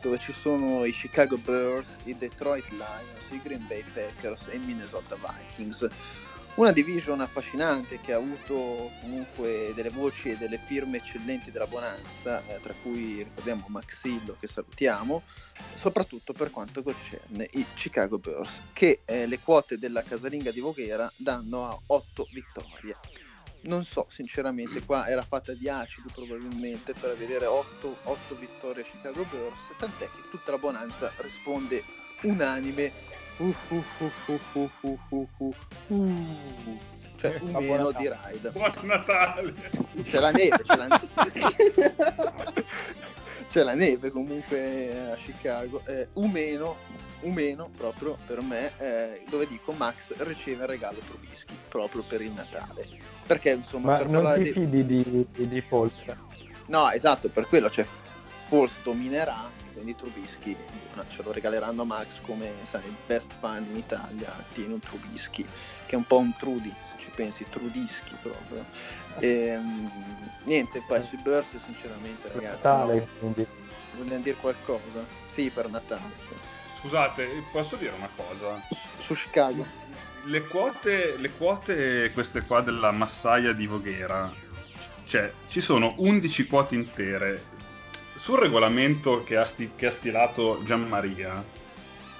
[0.00, 4.60] dove ci sono i Chicago Bears, i Detroit Lions, i Green Bay Packers e i
[4.60, 5.88] Minnesota Vikings.
[6.60, 12.44] Una division affascinante che ha avuto comunque delle voci e delle firme eccellenti della Bonanza,
[12.44, 15.22] eh, tra cui ricordiamo Maxillo che salutiamo,
[15.74, 21.10] soprattutto per quanto concerne i Chicago Bears, che eh, le quote della casalinga di Voghera
[21.16, 22.94] danno a 8 vittorie.
[23.62, 28.86] Non so, sinceramente, qua era fatta di acido probabilmente per vedere 8, 8 vittorie a
[28.86, 31.82] Chicago Bears, tant'è che tutta la Bonanza risponde
[32.20, 33.19] unanime
[37.16, 38.50] cioè un meno di ride.
[38.50, 39.54] Buon Natale!
[40.04, 41.08] C'è la neve, c'è la neve.
[43.48, 45.82] c'è la neve comunque a Chicago.
[45.86, 46.76] Eh, un meno,
[47.20, 52.20] un meno proprio per me, eh, dove dico Max riceve il regalo Trubisky proprio per
[52.20, 52.86] il Natale.
[53.26, 53.92] Perché insomma...
[53.92, 54.50] Ma per non ti di...
[54.50, 56.04] fidi di, di, di Falls?
[56.66, 57.86] No, esatto, per quello, cioè
[58.48, 63.64] Falls dominerà quindi Trubisky eh, ce lo regaleranno a Max come sai, il best fan
[63.70, 65.44] in Italia, tiene un Trubisky,
[65.86, 68.64] che è un po' un Trudy, se ci pensi, Trudischi proprio.
[69.18, 69.86] E, mm,
[70.44, 73.46] niente, poi sui Burst sinceramente Per ragazzi, Natale, no, quindi.
[73.96, 75.04] vogliamo dire qualcosa?
[75.28, 76.12] Sì, per Natale.
[76.28, 76.58] sì.
[76.80, 78.58] Scusate, posso dire una cosa?
[78.70, 79.66] Su, su Chicago.
[80.24, 84.32] Le quote, le quote queste qua della massaia di Voghera,
[85.06, 87.58] cioè ci sono 11 quote intere.
[88.20, 91.58] Sul regolamento che ha, sti- che ha stilato Gianmaria,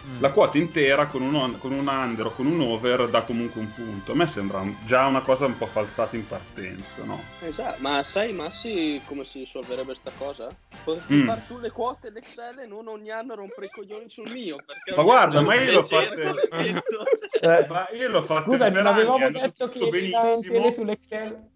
[0.03, 0.21] Mm.
[0.23, 3.61] la quota intera con un, on- con un under o con un over dà comunque
[3.61, 4.13] un punto.
[4.13, 7.23] A me sembra un- già una cosa un po' falsata in partenza, no?
[7.43, 10.49] Esatto, ma sai Massi come si risolverebbe sta cosa?
[10.85, 11.27] Potresti Mm.
[11.27, 14.57] fare tu le quote l'Excel e non ogni anno rompere i coglioni sul mio.
[14.97, 16.83] Ma guarda, ma io l'ho cioè.
[17.43, 19.91] Eh, Ma io l'ho fatto Scusa, per non anni, è avevamo andato detto che tutto
[19.91, 20.71] benissimo.
[20.73, 21.50] sull'Excel...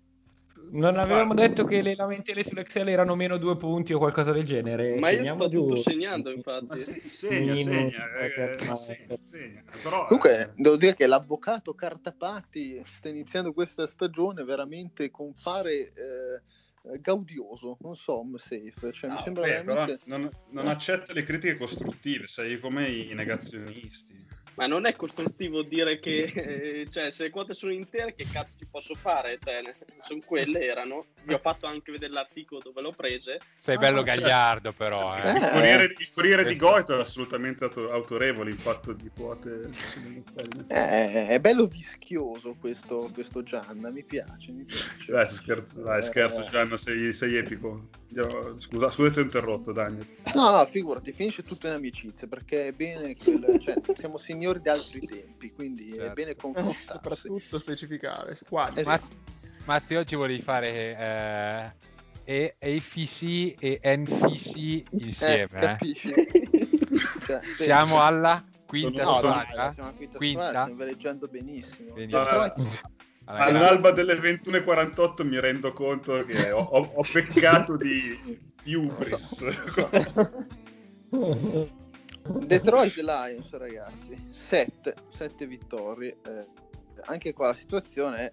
[0.74, 1.46] Non avevamo Guarda.
[1.48, 4.96] detto che le lamentele sull'Excel erano meno due punti o qualcosa del genere?
[4.98, 6.80] Ma io Segniamo sto tutto segnando, Ma infatti.
[6.80, 8.76] sì, segna, segna, eh, aggiornato.
[8.76, 9.64] segna, segna.
[9.82, 15.92] Però, Comunque, eh, devo dire che l'avvocato Cartapati sta iniziando questa stagione veramente con fare
[15.92, 16.42] eh,
[16.92, 19.98] eh, gaudioso, non so, home safe, cioè mi no, sembra beh, veramente...
[20.06, 24.33] non, non accetta le critiche costruttive, sei come i negazionisti.
[24.56, 28.56] Ma non è costruttivo dire che, eh, cioè, se le quote sono intere, che cazzo
[28.56, 29.38] ci posso fare?
[29.42, 29.56] Cioè,
[30.06, 31.06] sono quelle, erano.
[31.24, 33.40] Vi ho fatto anche vedere l'articolo dove l'ho prese.
[33.58, 34.20] Sei Ah, bello certo.
[34.20, 35.16] gagliardo, però.
[35.16, 35.36] Il Eh.
[35.44, 35.50] Eh.
[35.50, 39.70] Corriere, il Corriere di Goito è assolutamente auto- autorevole in fatto di quote.
[40.68, 45.10] Eh, è bello vischioso questo, questo Gianna, mi piace, mi piace.
[45.10, 47.88] Dai, scherzo, dai, scherzo, Eh, Gianna, sei, sei epico.
[48.14, 50.06] Io- Scusa, scusa, ti ho interrotto, Daniel.
[50.34, 53.58] No, no, figurati, finisce tutto in amicizia, perché è bene quel...
[53.60, 56.12] cioè, siamo signori di altri tempi, quindi è Certo.
[56.14, 56.86] bene confrontarsi.
[56.86, 58.38] Soprattutto specificare.
[58.48, 58.80] Quali?
[58.80, 58.88] Esatto.
[58.90, 59.12] Massi,
[59.64, 61.74] Massi, oggi volevi fare
[62.24, 65.44] eh, e- AFC e NFC Eh, insieme.
[65.52, 65.58] eh.
[65.60, 66.12] capisci?
[67.26, 69.72] Cioè, Siamo alla quinta Sono- No, dai, squadra?
[69.72, 70.40] siamo a quinta, Quinta?
[70.40, 71.92] squadra, stiamo veleggiando benissimo.
[71.94, 72.22] Benissimo.
[72.22, 72.54] Detroit-
[73.24, 79.42] Allora, All'alba delle 21.48 mi rendo conto che ho, ho- ho peccato di, di ubris.
[82.26, 84.94] Detroit Lions, ragazzi, 7,
[85.46, 86.16] vittorie.
[86.26, 86.46] eh,
[87.06, 88.30] anche qua la situazione è.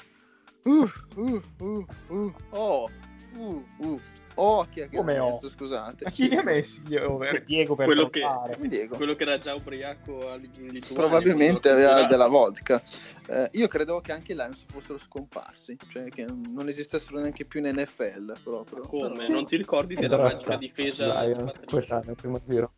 [0.64, 2.90] Uh, uh, uh, uh, oh,
[3.36, 4.00] uh, uh,
[4.36, 5.32] oh, chi è che Come ha oh?
[5.32, 6.04] messo, scusate?
[6.06, 7.44] Ma chi ha messo gli over?
[7.44, 8.22] Diego per Quello che-.
[8.68, 8.96] Diego.
[8.96, 10.94] Quello che era già ubriaco a- in Lituania.
[10.94, 12.82] Probabilmente aveva della vodka.
[13.28, 17.60] Eh, io credevo che anche i Lions fossero scomparsi, cioè che non esistessero neanche più
[17.66, 18.84] in NFL proprio.
[18.84, 19.18] Come?
[19.18, 22.74] Però- Non ti ricordi della magica difesa di Lions quest'anno, primo giro.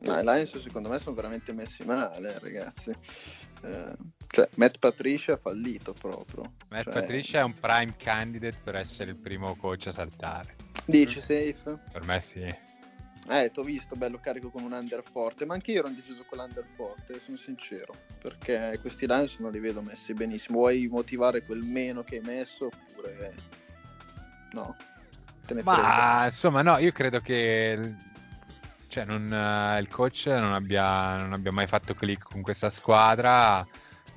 [0.00, 2.94] No, i Lions secondo me sono veramente messi male, ragazzi.
[3.62, 3.96] Eh,
[4.28, 6.52] cioè, Matt Patricia ha fallito proprio.
[6.68, 10.54] Matt Cioè, Patricia è un prime candidate per essere il primo coach a saltare.
[10.84, 11.78] Dici safe?
[11.92, 12.66] Per me sì.
[13.30, 16.24] Eh, ti ho visto, bello carico con un under forte, ma anche io ero indeciso
[16.26, 20.58] con l'under forte, sono sincero, perché questi Lions non li vedo messi benissimo.
[20.58, 23.34] Vuoi motivare quel meno che hai messo oppure
[24.52, 24.76] no?
[25.44, 25.80] Te ne frega.
[25.82, 27.94] Ma insomma, no, io credo che
[28.88, 33.66] cioè, non, eh, il coach non abbia, non abbia mai fatto click con questa squadra,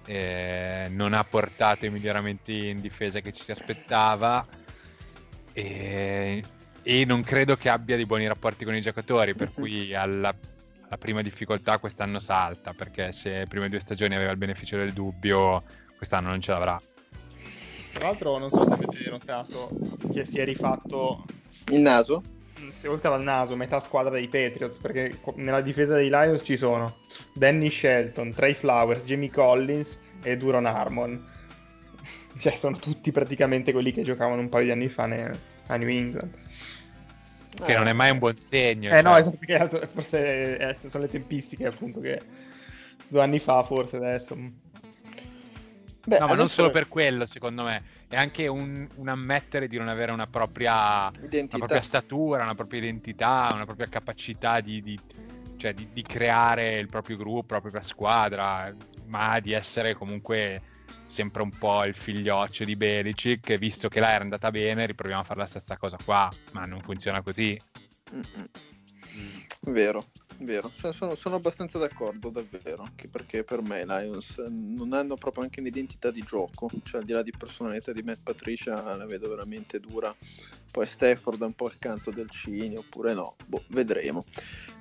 [0.06, 4.46] eh, non ha portato i miglioramenti in difesa che ci si aspettava
[5.54, 6.44] e,
[6.82, 10.34] e non credo che abbia dei buoni rapporti con i giocatori, per cui alla,
[10.86, 14.94] alla prima difficoltà quest'anno salta, perché se le prime due stagioni aveva il beneficio del
[14.94, 15.64] dubbio,
[15.98, 16.82] quest'anno non ce l'avrà.
[17.92, 19.70] Tra l'altro, non so se avete notato
[20.14, 21.26] che si è rifatto
[21.68, 22.24] Il naso?
[22.82, 26.98] È voltato al naso metà squadra dei Patriots perché nella difesa dei Lions ci sono
[27.34, 31.30] Danny Shelton, Trey Flowers, Jamie Collins e Duron Harmon.
[32.42, 35.90] Cioè, sono tutti praticamente quelli che giocavano un paio di anni fa ne- a New
[35.90, 36.30] England.
[37.64, 38.90] Che non è mai un buon segno.
[38.90, 39.20] Eh no, cioè.
[39.20, 42.20] esatto, che altro- forse eh, sono le tempistiche appunto che
[43.08, 44.36] due anni fa forse adesso.
[46.04, 49.78] Beh, no, ma non solo per quello, secondo me, è anche un, un ammettere di
[49.78, 55.00] non avere una propria, una propria statura, una propria identità, una propria capacità di, di-
[55.58, 58.74] cioè di- di creare il proprio gruppo, la propria squadra,
[59.06, 60.62] ma di essere comunque
[61.06, 65.26] sempre un po' il figlioccio di Belicic, visto che là era andata bene, riproviamo a
[65.26, 67.60] fare la stessa cosa qua, ma non funziona così.
[68.14, 68.48] Mm-mm.
[69.64, 70.06] Vero,
[70.46, 70.70] vero.
[70.74, 72.84] Sono, sono- sono abbastanza d'accordo, davvero.
[72.84, 76.70] Anche perché per me i Lions non hanno proprio anche un'identità di gioco.
[76.84, 80.14] Cioè, al di là di personalità di Matt Patricia, la vedo veramente dura.
[80.72, 83.36] Poi Stafford un po' il canto del cigno, oppure no.
[83.46, 84.26] Boh, vedremo.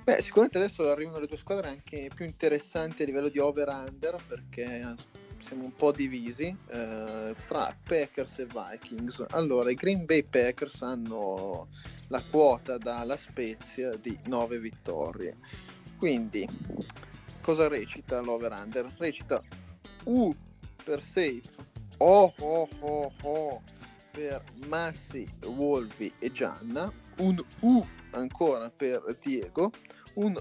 [0.03, 4.95] Beh, sicuramente adesso arrivano le due squadre anche più interessanti a livello di over-under, perché
[5.41, 9.25] siamo un po' divisi eh, fra Packers e Vikings.
[9.29, 11.67] Allora, i Green Bay Packers hanno
[12.07, 15.37] la quota dalla Spezia di 9 vittorie.
[15.97, 16.47] Quindi,
[17.41, 18.93] cosa recita l'over-under?
[18.97, 19.41] Recita
[20.05, 20.33] U
[20.83, 21.49] per safe,
[21.97, 23.61] O O O O
[24.11, 29.71] per Massi, Wolvi e Gianna, un U ancora per Diego,
[30.15, 30.37] un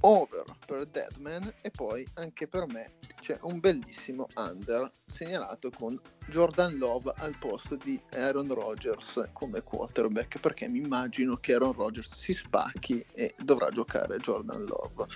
[0.00, 2.92] over per Deadman e poi anche per me
[3.24, 10.38] c'è un bellissimo under segnalato con Jordan Love al posto di Aaron Rodgers come quarterback
[10.40, 15.06] perché mi immagino che Aaron Rodgers si spacchi e dovrà giocare Jordan Love.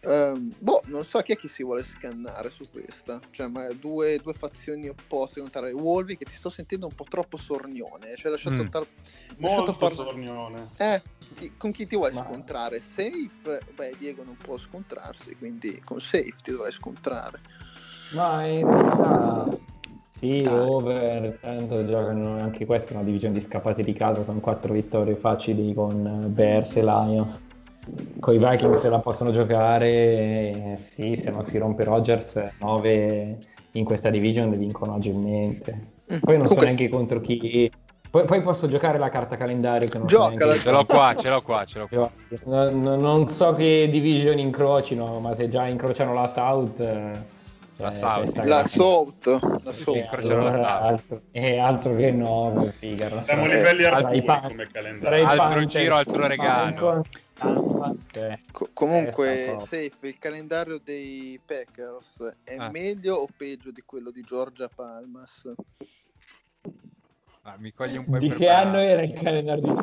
[0.00, 4.18] Ehm, boh, non so chi è che si vuole scannare su questa, cioè ma due,
[4.18, 8.62] due fazioni opposte contare Wolvi che ti sto sentendo un po' troppo sornione, cioè lasciato
[8.62, 8.66] Mm.
[8.68, 8.86] tar-
[9.38, 10.70] Molto par- sornione.
[10.76, 11.02] eh,
[11.34, 12.80] chi- con chi ti vuoi Ma- scontrare?
[12.80, 13.60] Safe?
[13.74, 17.40] Beh, Diego non può scontrarsi, quindi con Safe ti dovrai scontrare.
[18.12, 19.58] Ma in realtà
[20.20, 20.56] sì, Dai.
[20.58, 25.16] over, tanto giocano anche questa è una divisione di scappati di casa, sono quattro vittorie
[25.16, 27.40] facili con Bears e Lions.
[28.20, 33.36] Con i Vikings se la possono giocare, eh, sì, se non si rompe Rodgers, 9
[33.72, 35.92] in questa division le vincono agilmente.
[36.20, 37.70] Poi non so neanche contro chi.
[38.14, 41.14] Poi, poi posso giocare la carta calendario che non so Giocala, neanche- Ce l'ho qua,
[41.18, 42.08] ce l'ho qua, ce l'ho qua.
[42.44, 47.10] No- no- non so che division incrocino, ma se già incrociano la South, eh,
[47.78, 48.36] La cioè, South.
[48.44, 48.64] La.
[48.64, 49.26] South,
[49.64, 49.96] la Sì, South.
[49.96, 53.20] Eh, la allora, altro, eh, altro che no, Figaro.
[53.20, 55.24] Siamo a Eh, livelli i arcuri pan- come calendario.
[55.26, 57.04] Altro Panthers, giro, altro regalo.
[58.52, 59.56] Co- comunque.
[59.58, 62.70] Safe, il calendario dei Packers è Ah.
[62.70, 65.50] meglio o peggio di quello di Georgia Palmas?
[67.46, 69.74] Ah, mi cogli un po' di che anno era il calendario di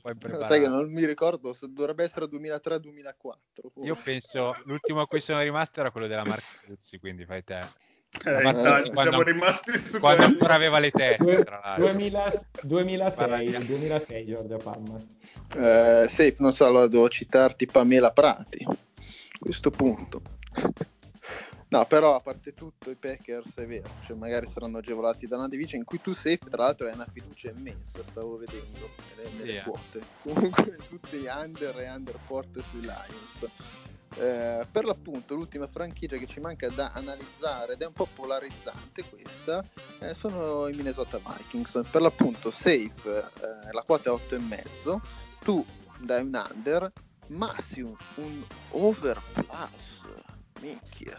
[0.00, 0.44] po' impreparato.
[0.44, 3.84] Sai che non mi ricordo, se dovrebbe essere 2003-2004.
[3.84, 7.58] Io penso, l'ultimo a cui sono rimasto era quello della Marcuzzi, quindi fai te.
[8.24, 11.44] Eh, Ma in tanti tanti quando- siamo rimasti su Quando ancora aveva le teste, Due-
[11.44, 11.84] tra l'altro.
[11.84, 12.32] 2000
[12.62, 15.06] 2006, Guarda, 2006 Georgia Palmas.
[15.56, 18.74] Eh, safe, non so, allora devo citarti Pamela Prati a
[19.38, 20.22] questo punto.
[21.72, 25.48] No, però a parte tutto i Packers è vero, cioè magari saranno agevolati da una
[25.48, 29.62] division in cui tu safe, tra l'altro hai una fiducia immensa, stavo vedendo nelle, eh.
[29.62, 30.02] quote.
[30.20, 33.48] Comunque tutti under e under forte sui Lions.
[34.18, 39.04] Eh, per l'appunto l'ultima franchigia che ci manca da analizzare ed è un po' polarizzante
[39.08, 39.64] questa
[40.00, 45.00] eh, sono i Minnesota Vikings per l'appunto safe eh, la quota è 8,5
[45.42, 45.64] tu
[46.00, 46.92] dai un under
[47.28, 49.91] Massimo un over plus
[50.62, 51.18] minchia.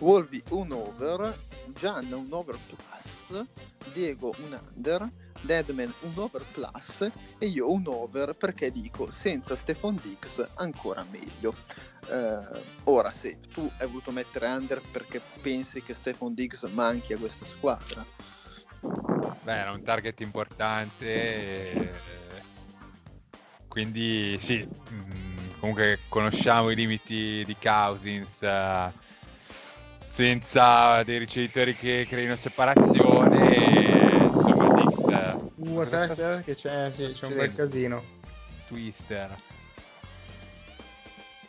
[0.00, 1.38] Wolvi un over.
[1.78, 3.46] Gianna un over plus.
[3.92, 5.08] Diego un under.
[5.40, 7.10] Deadman un over plus.
[7.38, 11.54] E io un over perché dico senza Stefan Dix ancora meglio.
[12.10, 17.18] Eh, ora se tu hai voluto mettere under perché pensi che Stefan Diggs manchi a
[17.18, 18.04] questa squadra?
[19.42, 21.06] Beh, era un target importante.
[21.06, 21.92] e-
[23.68, 28.42] Quindi sì, mm, comunque conosciamo i limiti di Cousins.
[28.42, 28.92] eh,
[30.08, 36.90] senza dei ricevitori che creino separazione, e, insomma, Dix, eh, Uh, aspetta, sta che c'è,
[36.90, 38.04] sì, c'è un bel casino.
[38.66, 39.36] Twister.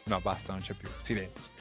[0.06, 0.88] No, basta, non c'è più.
[1.00, 1.52] Silenzio.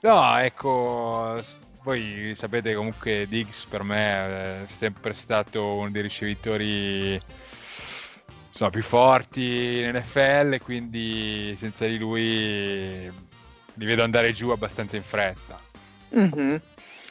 [0.00, 1.42] No, ecco,
[1.82, 7.20] voi sapete comunque Diggs per me è sempre stato uno dei ricevitori
[8.50, 13.10] insomma, più forti in NFL, quindi senza di lui
[13.74, 15.58] li vedo andare giù abbastanza in fretta.
[16.10, 16.60] Mhm.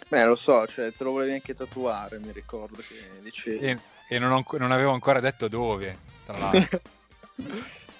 [0.10, 3.80] beh lo so cioè te lo volevi anche tatuare mi ricordo che dicevi E,
[4.10, 6.82] e non, ho non avevo ancora detto dove, tra l'altro.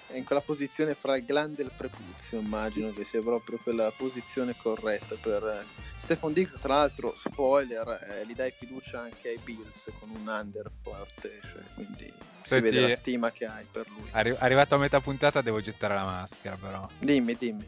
[0.08, 3.94] è in quella posizione fra il glande e il prepuzio immagino che sia proprio quella
[3.96, 5.66] posizione corretta per eh,
[6.02, 10.70] Stefan Diggs tra l'altro spoiler eh, gli dai fiducia anche ai Bills con un under
[10.82, 12.12] forte cioè, quindi
[12.44, 15.94] si vede la stima che hai per lui Arri- arrivato a metà puntata devo gettare
[15.94, 16.88] la maschera però.
[17.00, 17.68] dimmi dimmi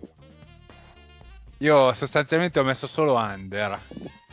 [1.59, 3.79] Io sostanzialmente ho messo solo under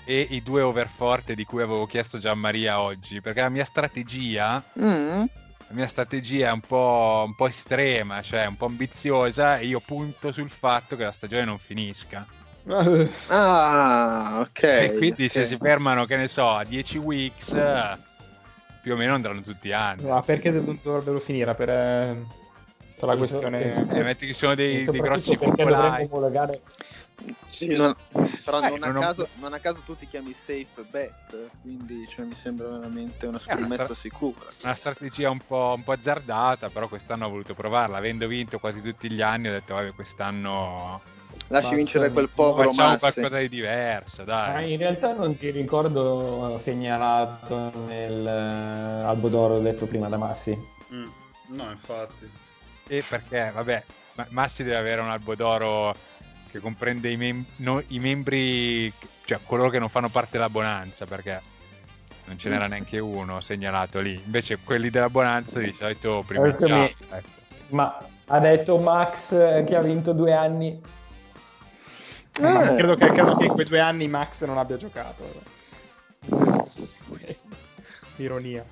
[0.05, 3.67] e i due overforte di cui avevo chiesto già a Maria oggi, perché la mia
[3.67, 5.25] strategia, Mm?
[5.69, 9.81] la mia strategia è un po', un po' estrema, cioè un po' ambiziosa, e io
[9.81, 12.27] punto sul fatto che la stagione non finisca.
[13.29, 14.63] Ah, ok.
[14.63, 15.31] e quindi ok.
[15.31, 17.53] se si fermano, che ne so, a 10 weeks,
[18.89, 20.07] più o meno andranno tutti gli anni.
[20.09, 21.55] Ma perché non dovrebbero finire?
[21.55, 22.25] Per, eh,
[22.97, 23.87] per la questione...
[23.91, 26.05] Eh, metti che ci sono dei, dei grossi perché focolai.
[26.05, 26.63] omologare
[27.51, 27.95] Sì, Non-
[28.43, 31.51] però Eh, non, a non ho- caso, non a caso tu ti chiami safe bet,
[31.61, 34.47] quindi cioè, mi sembra veramente una una scommessa stra- sicura.
[34.63, 37.99] Una strategia un po', un po' azzardata, però quest'anno ho voluto provarla.
[37.99, 41.03] Avendo vinto quasi tutti gli anni, ho detto, vabbè, quest'anno
[41.51, 42.99] Lasci Ma- vincere quel povero facciamo Massi.
[43.13, 44.73] qualcosa di diverso, Ma dai.
[44.73, 50.57] in realtà non ti ricordo segnalato nel eh, albo d'oro detto prima da Massi.
[50.93, 51.09] Mm.
[51.49, 52.31] No, infatti.
[52.87, 53.83] E perché, vabbè,
[54.15, 55.95] Ma- Massi deve avere un albo d'oro
[56.51, 58.93] che comprende i, mem- no- i membri,
[59.25, 61.41] cioè coloro che non fanno parte della Bonanza, perché
[62.27, 64.21] non ce n'era neanche uno segnalato lì.
[64.23, 66.25] Invece quelli della Bonanza di solito.
[66.29, 66.95] Eccomi.
[67.11, 67.29] ecco.
[67.69, 70.79] Ma ha detto Max eh, che ha vinto due anni.
[72.41, 72.77] Ma Eh.
[72.77, 75.25] credo, che, credo che in quei due anni Max non abbia giocato.
[78.17, 78.65] Ironia.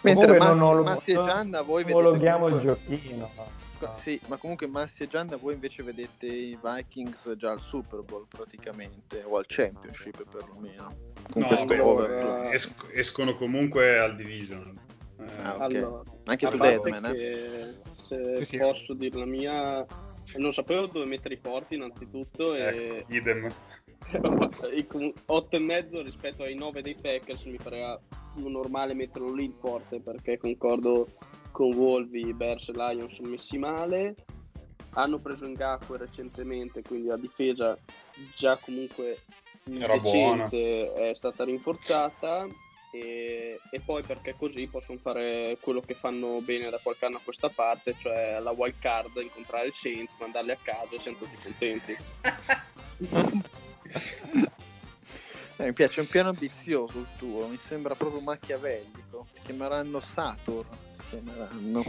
[0.00, 3.30] Mentre Comunque Massi, non ho- Massi e Gianna voi vedete omologhiamo il comunque- giochino.
[3.78, 8.00] Co- Sì, ma comunque Massi e Gianna voi invece vedete i Vikings già al Super
[8.02, 10.94] Bowl praticamente, o al Championship perlomeno,
[11.30, 12.04] con No,
[12.48, 14.76] eh, es- escono comunque al division.
[15.20, 15.60] Eh, Ah, ok.
[15.60, 17.16] Allora, Anche tu Deadman, eh?
[17.16, 18.56] se Sì, sì.
[18.58, 19.86] posso dire la mia,
[20.36, 23.48] non sapevo dove mettere i porti innanzitutto e ecco, idem.
[24.74, 27.98] i com- otto e mezzo rispetto ai 9 dei Packers mi pareva
[28.36, 31.08] normale metterlo lì il forte perché concordo
[31.50, 34.14] con Wolvi, Bears e Lions sono messi male.
[34.92, 37.76] Hanno preso in Gakwe recentemente quindi la difesa
[38.34, 39.18] già comunque
[39.64, 42.46] decente è stata rinforzata
[42.90, 47.22] e, e poi perché così possono fare quello che fanno bene da qualche anno a
[47.22, 51.36] questa parte cioè alla wild card incontrare il Saints mandarli a casa e siamo tutti
[51.42, 51.96] contenti
[55.60, 59.26] Eh, mi piace, è un piano ambizioso il tuo, mi sembra proprio machiavellico.
[59.34, 61.82] Ti chiameranno Saturn, ti chiameranno.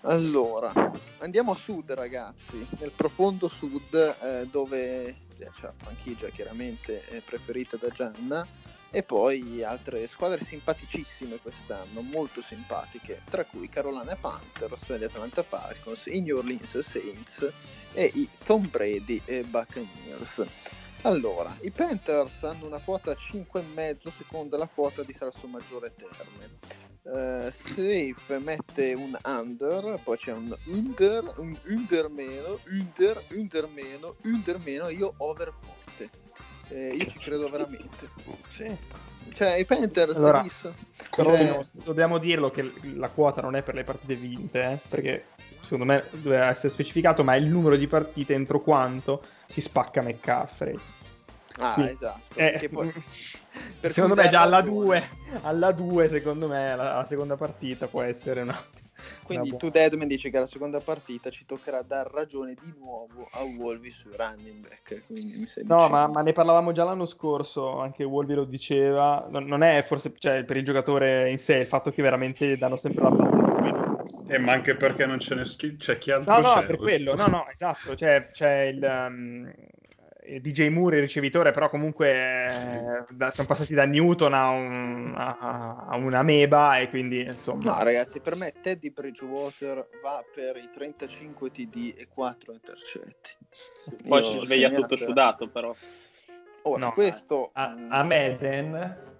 [0.00, 0.72] Allora,
[1.18, 7.20] andiamo a sud ragazzi, nel profondo sud eh, dove eh, c'è la franchigia chiaramente eh,
[7.20, 8.46] preferita da Gianna
[8.90, 16.06] e poi altre squadre simpaticissime quest'anno, molto simpatiche, tra cui Carolina Panthers, gli Atlanta Falcons,
[16.06, 17.52] i New Orleans Saints
[17.92, 20.44] e i Tom Brady e Buccaneers.
[21.02, 26.58] Allora, i Panthers hanno una quota 5,5 secondo la quota di salso maggiore terme.
[27.04, 34.16] Eh, Safe mette un under, poi c'è un under, un under meno, under, under meno,
[34.22, 35.75] under meno, io over forte.
[36.68, 38.10] Eh, io ci credo veramente.
[38.48, 38.76] Sì.
[39.32, 40.44] Cioè, i Panthers Allora,
[41.14, 44.78] Però cioè, dobbiamo, dobbiamo dirlo che la quota non è per le partite vinte, eh,
[44.88, 45.26] perché
[45.60, 50.00] secondo me doveva essere specificato, ma è il numero di partite entro quanto si spacca
[50.00, 50.78] McCaffrey.
[51.58, 52.38] Ah, Quindi, esatto.
[52.38, 52.92] eh, poi-
[53.90, 54.84] secondo me già alla ragione.
[54.84, 55.08] 2,
[55.42, 58.56] alla 2 secondo me la, la seconda partita può essere una...
[59.22, 62.72] Quindi una tu buona- Deadman dici che alla seconda partita ci toccherà dar ragione di
[62.78, 65.02] nuovo a Wolvi sui running back.
[65.08, 69.62] Mi No, ma, ma ne parlavamo già l'anno scorso, anche Wolvi lo diceva, non, non
[69.62, 73.10] è forse cioè, per il giocatore in sé il fatto che veramente danno sempre la
[73.10, 73.94] palla.
[74.28, 76.66] E ma anche perché non ce ne c'è chi altro No, no, c'è.
[76.66, 79.75] per quello, no, no, esatto, c'è, c'è il, um, il
[80.40, 85.86] DJ Moore, il ricevitore, però comunque eh, da- siamo passati da Newton a, un, a,
[85.88, 87.76] a una meba e quindi insomma...
[87.76, 93.30] No, ragazzi, per me Teddy Bridgewater va per i 35 TD e 4 intercetti.
[94.08, 95.74] poi Io si sveglia segnalo tutto sudato però.
[96.62, 99.15] Ora, No, questo A, a Madden a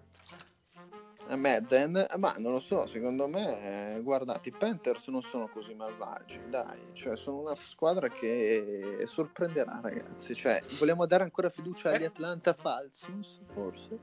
[1.35, 6.39] Madden, ma non lo so, secondo me, eh, guardate, i Panthers non sono così malvagi,
[6.49, 10.35] dai, cioè sono una squadra che sorprenderà, ragazzi.
[10.35, 13.99] Cioè, vogliamo dare ancora fiducia agli Atlanta Falcons, forse?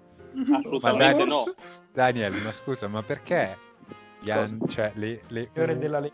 [0.51, 1.43] assolutamente no?
[1.93, 3.57] Daniel, ma scusa, ma perché
[4.19, 6.11] gli an- cioè, le, le U-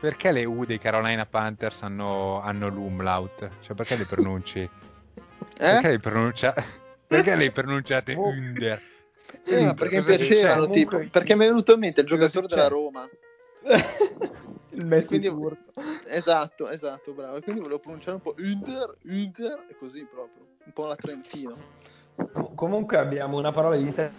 [0.00, 3.50] perché le U dei Carolina Panthers hanno, hanno l'umlaut?
[3.60, 4.70] Cioè, perché le pronunci?
[5.56, 5.90] Perché Eh?
[5.90, 6.54] le, pronuncia...
[7.06, 8.80] perché le pronunciate under?
[9.44, 10.70] Eh, ma perché mi piacevano, succede?
[10.78, 12.82] tipo, Comunque- perché mi è venuto in mente il giocatore della succede?
[12.82, 13.08] Roma.
[14.72, 15.72] il Messi Quindi- turco.
[16.06, 17.36] Esatto, esatto, bravo.
[17.36, 21.56] E quindi volevo pronunciare un po' Under, Under, e così proprio, un po' la Trentino.
[22.32, 24.16] Com- Comunque abbiamo una parola in italiano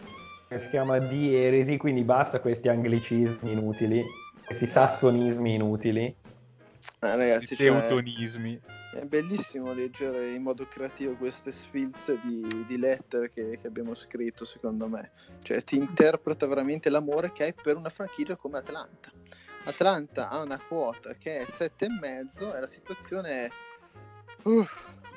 [0.47, 4.03] che si chiama dieresi, quindi basta questi anglicismi inutili,
[4.45, 6.03] questi sassonismi inutili.
[6.03, 6.15] Eh,
[7.15, 8.59] ragazzi, I cioè, teutonismi.
[8.93, 14.43] È bellissimo leggere in modo creativo queste sfilze di, di lettere che, che abbiamo scritto,
[14.43, 15.11] secondo me.
[15.41, 19.09] Cioè, ti interpreta veramente l'amore che hai per una franchigia come Atlanta.
[19.63, 23.49] Atlanta ha una quota che è 7,5 e la situazione è...
[24.43, 24.67] Uh,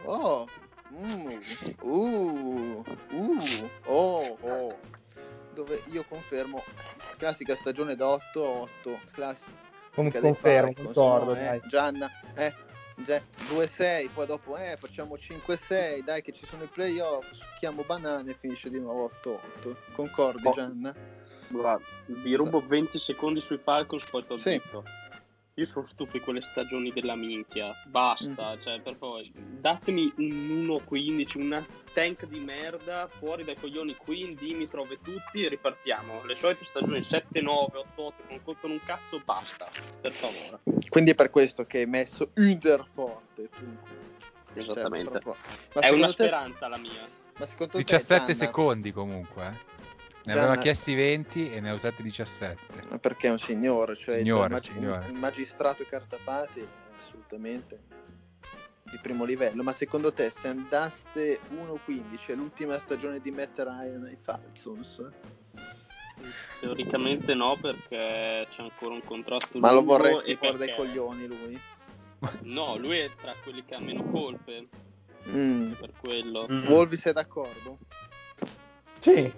[0.04, 0.46] oh,
[0.92, 1.38] mm,
[1.80, 4.78] uh, uh, oh, oh.
[5.52, 6.62] Dove io confermo,
[7.16, 8.68] classica stagione da 8-8,
[9.12, 9.62] classica
[9.94, 11.60] Con- confermo, Falcons, concordo, no, eh?
[11.68, 12.52] Gianna, eh,
[12.96, 18.36] 2-6, poi dopo eh, facciamo 5-6, dai che ci sono i playoff, succhiamo banane e
[18.38, 19.74] finisce di nuovo 8-8.
[19.92, 20.52] Concordi Oh.
[20.52, 20.94] Gianna?
[21.48, 24.50] Guarda, vi rubo 20 secondi sui Falcons, poi t'ho Sì.
[24.50, 24.84] detto.
[25.56, 27.72] Io sono stufo di quelle stagioni della minchia.
[27.86, 29.30] Basta, cioè, per poi
[29.60, 35.48] datemi un 1-15, una tank di merda fuori dai coglioni qui, Dimitrov e tutti e
[35.48, 36.24] ripartiamo.
[36.24, 37.22] Le solite stagioni 7-9,
[37.96, 39.68] 8-8 che non contano un cazzo, basta,
[40.00, 40.58] per favore.
[40.88, 43.64] Quindi è per questo che hai messo Under forte tu.
[44.54, 45.20] Cioè, Esattamente.
[45.24, 47.08] Ma È una secondo te- speranza la mia.
[47.38, 49.72] Ma secondo te 17 Gianna, secondi comunque.
[50.26, 52.86] Ne Gianna- aveva chiesti 20 e ne ha usati 17.
[52.88, 55.06] Ma perché è un signore, cioè Signore, il, magi- signore.
[55.06, 56.66] il magistrato Cartapati è
[57.00, 57.82] assolutamente
[58.84, 59.62] di primo livello.
[59.62, 65.04] Ma secondo te se andaste 1-15 è l'ultima stagione di Matt Ryan ai Falcons?
[66.60, 71.60] Teoricamente no, perché c'è ancora un contratto Ma lo vorresti e fuori dai coglioni lui?
[72.44, 74.68] No, lui è tra quelli che ha meno colpe,
[75.28, 75.72] Mm.
[75.72, 76.46] per quello.
[76.50, 76.66] Mm.
[76.68, 77.78] Wolvi sei d'accordo?
[79.00, 79.30] Sì,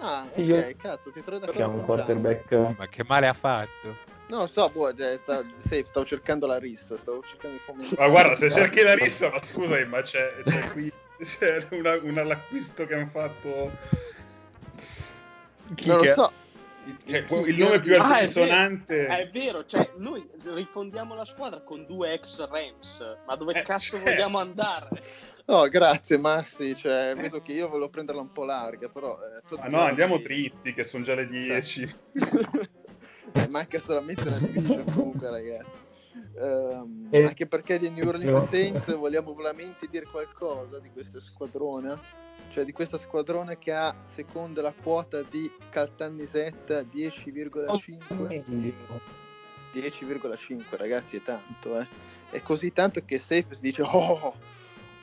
[0.00, 2.52] Ah, Sì, ok, io- cazzo, ti trovi d'accordo siamo un quarterback.
[2.76, 3.96] Ma che male ha fatto?
[4.28, 7.96] Non lo so, boh, cioè, sta- sì, stavo cercando la rissa, stavo cercando di fomentare.
[8.00, 12.22] Ma guarda, se cerchi la rissa, ma scusami, ma c'è, c'è qui c'è una, una-
[12.24, 13.72] l'acquisto che hanno fatto.
[15.84, 16.32] Non lo che- so.
[17.06, 19.06] Cioè, Chi- il chi- nome più Ah, è vero, altisonante.
[19.06, 23.96] È vero, cioè noi rifondiamo la squadra con due ex Rams, ma dove Eh, cazzo
[23.98, 24.00] cioè.
[24.00, 24.88] vogliamo andare?
[25.46, 29.18] No, grazie Massi, cioè, vedo che io volevo prenderla un po' larga, però...
[29.20, 31.88] Eh, Ma no, andiamo Gurley- dritti, che sono già le 10.
[33.32, 35.86] Eh, manca solamente la division comunque ragazzi
[36.40, 38.44] Ehm, E- anche perché di New Orleans No.
[38.44, 41.96] Saints vogliamo veramente dire qualcosa di questa squadrona
[42.50, 48.42] cioè di questa squadrona che ha secondo la quota di Caltannisetta 10,5
[49.72, 51.86] 10,5 ragazzi è tanto eh
[52.30, 54.34] è così tanto che Safe si dice oh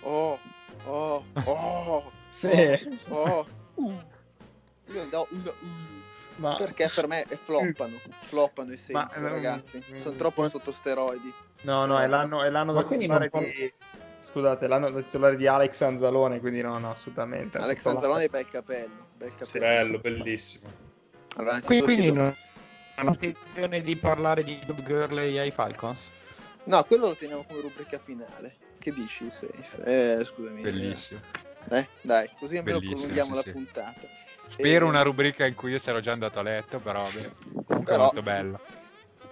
[0.08, 0.40] oh
[0.86, 3.00] oh oh Sì.
[3.10, 3.46] oh
[3.76, 3.94] uh.
[4.88, 5.96] io do una uh.
[6.40, 6.56] Ma...
[6.56, 9.84] Perché per me è floppano, floppano i Ma, Saints, ehm, ragazzi.
[9.92, 11.34] mm, Sono troppo poi- sotto steroidi.
[11.62, 13.74] No, no, è l'anno, è l'anno Ma da quindi titolare non di...
[14.22, 17.58] Scusate, l'anno da titolare di Alex Anzalone, quindi no, no, assolutamente.
[17.58, 19.66] Alex Sotto la- Anzalone bel capello, bel capello.
[19.66, 20.70] Bello, bellissimo.
[21.38, 22.36] Allora, Qui- innanzitutto quindi chiedo- non
[22.98, 26.12] hanno intenzione di parlare di Doug Gurley ai Falcons?
[26.66, 28.58] No, quello lo teniamo come rubrica finale.
[28.80, 30.18] Che dici, Safe?
[30.20, 30.62] Eh, scusami.
[30.62, 31.22] Bellissimo.
[31.70, 33.52] Eh, eh, dai, così almeno prolunghiamo sì, la sì.
[33.52, 34.08] puntata.
[34.50, 37.06] Spero E- una rubrica in cui io sarò già andato a letto, però
[37.84, 38.60] Però- molto bella.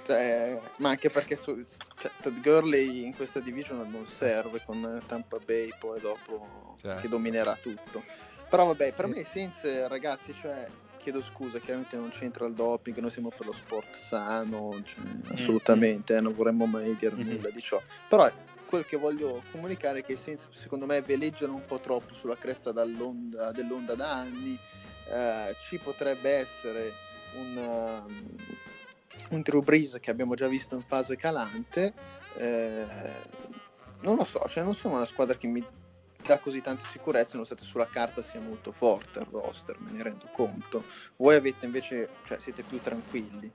[0.04, 1.66] Cioè, ma anche perché su,
[1.98, 7.02] cioè, Todd Gurley in questa division non serve con Tampa Bay poi dopo Certo.
[7.02, 8.04] che dominerà tutto.
[8.48, 13.00] Però vabbè, per me i Saints, ragazzi, cioè, chiedo scusa, chiaramente non c'entra il doping,
[13.00, 17.28] noi siamo per lo sport sano, cioè, assolutamente, eh, non vorremmo mai dire Mhm.
[17.28, 17.82] nulla di ciò.
[18.08, 18.32] Però
[18.76, 22.36] quel che voglio comunicare è che i Saints secondo me veleggiano un po' troppo sulla
[22.36, 24.59] cresta dell'onda da anni,
[25.07, 26.91] eh, ci potrebbe essere
[27.36, 28.36] un, um,
[29.30, 31.93] un Drew Brees che abbiamo già visto in fase calante.
[32.38, 32.86] Eh,
[34.01, 35.65] non lo so, cioè non sono una squadra che mi
[36.21, 40.28] dà così tante sicurezze nonostante sulla carta sia molto forte il roster, me ne rendo
[40.34, 40.84] conto.
[41.15, 43.49] Voi avete invece, cioè siete più tranquilli.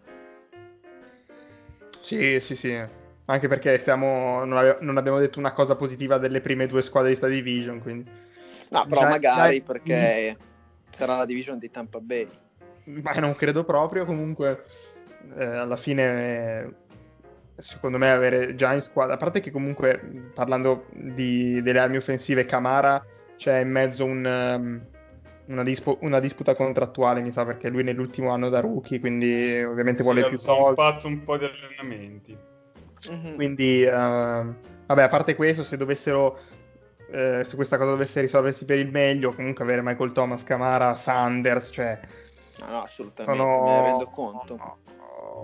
[1.99, 3.09] Sì, sì, sì.
[3.31, 4.45] Anche perché stiamo...
[4.45, 7.81] non, ave- non abbiamo detto una cosa positiva delle prime due squadre di sta division,
[7.81, 8.11] quindi...
[8.71, 10.37] no, però Già- magari già- perché
[10.91, 12.29] sarà la division di Tampa Bay
[12.85, 14.65] Ma non credo proprio, comunque
[15.37, 16.75] eh, alla fine
[17.55, 22.45] secondo me avere già in squadra, a parte che comunque parlando di- delle armi offensive
[22.47, 23.05] Camara
[23.37, 24.81] c'è in mezzo un, um,
[25.53, 30.03] una, dispu- una disputa contrattuale, mi sa, perché lui nell'ultimo anno da rookie, quindi ovviamente
[30.03, 30.75] vuole Si più soldi.
[30.75, 32.37] zoppato un po' di allenamenti.
[33.09, 33.35] Mhm.
[33.35, 36.39] Quindi, ehm, vabbè, a parte questo, se dovessero,
[37.11, 41.71] eh, se questa cosa dovesse risolversi per il meglio, comunque avere Michael Thomas, Camara, Sanders,
[41.73, 41.99] cioè,
[42.61, 44.79] no, no, assolutamente, sono- me ne rendo conto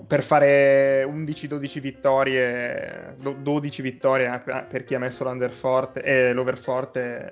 [0.06, 7.28] Per fare 11-12 vittorie, do- 12 vittorie eh, per chi ha messo l'underforte e l'overforte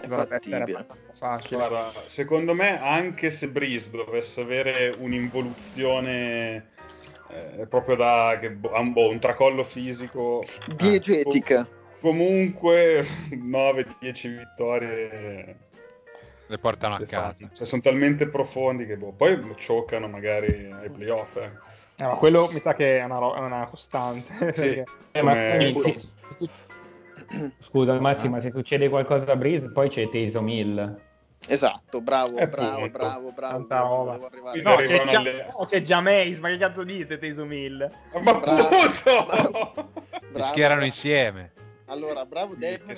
[0.00, 1.56] è dovrebbe essere fattibile facile.
[1.56, 6.72] Guarda, secondo me, anche se Breeze dovesse avere un'involuzione
[7.28, 10.44] eh, proprio da che, un, boh, un tracollo fisico,
[10.76, 11.68] diegetica ah,
[12.00, 15.56] comunque 9-10 vittorie
[16.46, 17.32] le portano a le casa.
[17.32, 17.50] fanno.
[17.54, 21.36] Cioè, sono talmente profondi che boh, poi cioccano magari ai playoff.
[21.36, 21.50] eh.
[21.96, 24.52] Eh, ma quello mi sa che è una, ro- una costante.
[24.52, 24.82] Sì,
[25.16, 26.00] Eh, ma sì.
[27.60, 31.00] Scusa Massimo, ma se succede qualcosa a Breeze poi c'è Taysom Hill.
[31.46, 33.66] Esatto, bravo, Eh, bravo, bravo, bravo.
[33.66, 34.12] Bravo,
[34.62, 37.90] No, c'è, già, alle- no, c'è Jameis, ma che cazzo dite Taysom Hill?
[38.22, 39.92] Ma appunto!
[40.34, 40.84] Si schierano bravo.
[40.84, 41.52] insieme.
[41.86, 42.96] Allora, bravo Deadman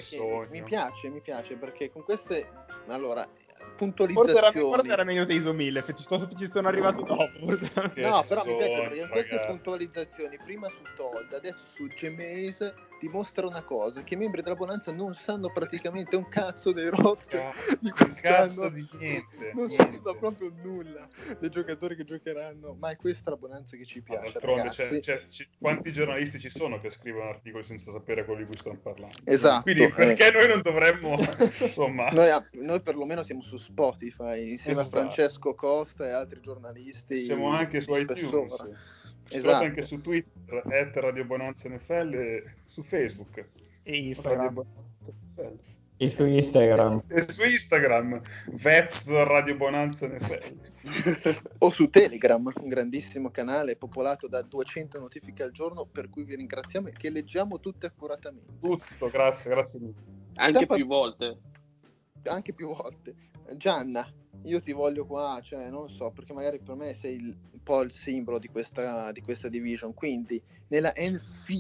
[0.51, 2.49] mi piace, mi piace perché con queste
[2.89, 7.31] allora, Forse era, puntualizzazioni forse era meglio Taysom Hill, ci, sto- ci sono arrivato dopo.
[7.45, 12.73] Forse No, però mi piace perché con queste puntualizzazioni, prima su Todd, adesso su Jameis,
[13.01, 17.51] dimostra una cosa, che i membri della Bonanza non sanno praticamente un cazzo dei roster
[17.81, 18.47] di Un quest'anno.
[18.47, 19.53] cazzo di niente.
[19.55, 19.75] Non niente.
[20.01, 21.07] sanno proprio nulla
[21.39, 24.77] dei giocatori che giocheranno, ma è questa la Bonanza che ci piace, ragazzi.
[24.77, 28.57] cioè, cioè, ci- quanti giornalisti ci sono che scrivono articoli senza sapere quello di cui
[28.57, 29.17] stanno parlando?
[29.25, 29.91] Esatto, Quindi eh.
[29.91, 31.17] perché noi non dovremmo,
[31.61, 32.09] insomma...
[32.11, 34.97] Noi, noi perlomeno siamo su Spotify insieme Esatto.
[34.99, 37.17] a Francesco Costa e altri giornalisti.
[37.17, 38.19] Siamo anche su di iTunes.
[38.55, 38.95] spessore.
[39.29, 39.41] Ci Esatto.
[39.43, 43.45] trovate anche su Twitter, at Radio Bonanza NFL, e su Facebook.
[43.83, 44.63] E Instagram.
[45.99, 47.03] E su Instagram.
[47.09, 48.21] E su Instagram,
[48.63, 50.75] Vez Radio Bonanza NFL.
[51.59, 56.37] O su Telegram, un grandissimo canale popolato da 200 notifiche al giorno, per cui vi
[56.37, 59.95] ringraziamo e che leggiamo tutte accuratamente, Tutto, grazie, grazie mille.
[60.37, 61.39] Anche Tappa- più volte.
[62.25, 63.15] anche più volte.
[63.57, 64.07] Gianna,
[64.43, 67.81] io ti voglio qua, cioè non so, perché magari per me sei il- un po'
[67.83, 69.93] il simbolo di questa, di questa division.
[69.95, 71.55] Quindi nella NFC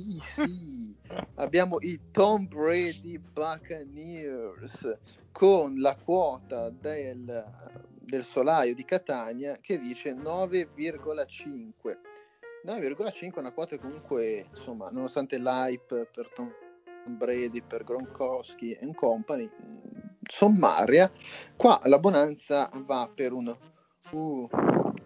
[1.36, 4.98] abbiamo i Tom Brady Buccaneers
[5.32, 7.44] con la quota del,
[8.00, 11.98] del solaio di Catania che dice 9,5.
[12.64, 16.52] 9,5 è una quota comunque, insomma, nonostante l'hype per Tom
[17.08, 19.48] Brady, per Gronkowski e company,
[20.26, 21.10] sommaria,
[21.56, 23.56] qua la bonanza va per un
[24.10, 24.50] uh,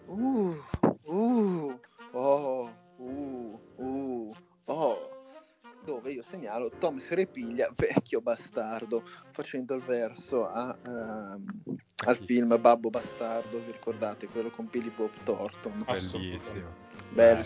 [0.06, 0.56] uh,
[1.04, 1.80] uh,
[2.12, 5.10] oh, uh, uh, oh,
[5.84, 9.02] dove io segnalo Tom si ripiglia, vecchio bastardo,
[9.32, 11.44] facendo il verso a, ehm,
[12.06, 15.84] al film Babbo Bastardo, vi ricordate quello con Billy Bob Thornton?
[15.84, 16.68] Bellissimo.
[17.10, 17.44] Bel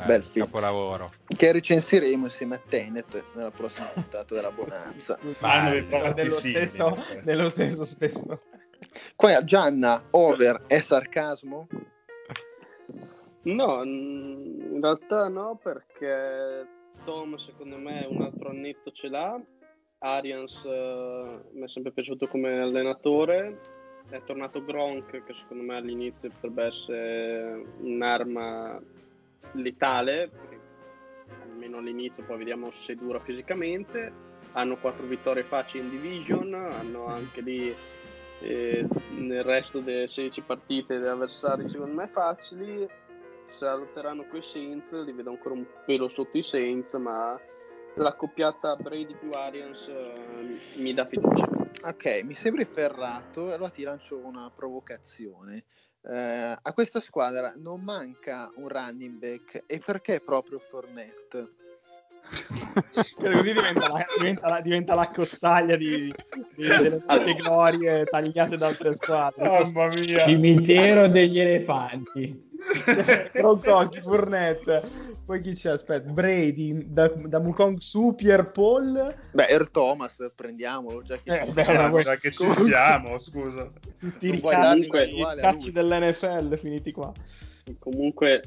[0.00, 1.12] Eh, bel film, Capolavoro.
[1.36, 5.18] che recensiremo insieme a Tenet nella prossima puntata della Bonanza.
[5.40, 8.40] Ma Nello stesso, nello stesso spesso.
[9.16, 11.66] Qua Gianna, over è sarcasmo?
[13.42, 16.66] No, in realtà no, perché
[17.04, 19.40] Tom secondo me un altro annetto ce l'ha.
[19.98, 23.60] Arians eh, mi è sempre piaciuto come allenatore.
[24.08, 28.80] È tornato Gronk, che secondo me all'inizio potrebbe essere un'arma
[29.54, 30.30] letale,
[31.42, 34.32] almeno all'inizio, poi vediamo se dura fisicamente.
[34.52, 37.74] Hanno quattro vittorie facili in division, hanno anche lì
[38.40, 38.86] eh,
[39.16, 42.86] nel resto delle 16 partite degli avversari secondo me facili
[43.46, 47.40] se la lotteranno coi Saints li vedo ancora un pelo sotto i Saints ma
[47.94, 51.54] la coppiata Brady più Arians eh, mi dà fiducia
[51.86, 55.64] Ok, mi sembri ferrato, allora ti lancio una provocazione.
[56.06, 61.63] Eh, a questa squadra non manca un running back e perché proprio Fournette?
[62.84, 66.12] Che così diventa la, diventa la, diventa la cozzaglia di,
[66.56, 69.46] di- delle tante glorie tagliate da altre squadre.
[69.72, 70.24] Mamma mia.
[70.24, 72.52] Cimitero degli elefanti.
[73.32, 75.12] Gronkowski, Fournette.
[75.24, 75.70] Poi chi c'è?
[75.70, 79.14] Aspetta, Brady, da, da Mukong su, Pierre Paul.
[79.32, 83.70] Beh, Earl Thomas, prendiamolo già che Eh, ci beh, voi- già che ci siamo, scusa.
[83.98, 87.12] Tutti i ricacci, dell'NFL finiti qua.
[87.78, 88.42] comunque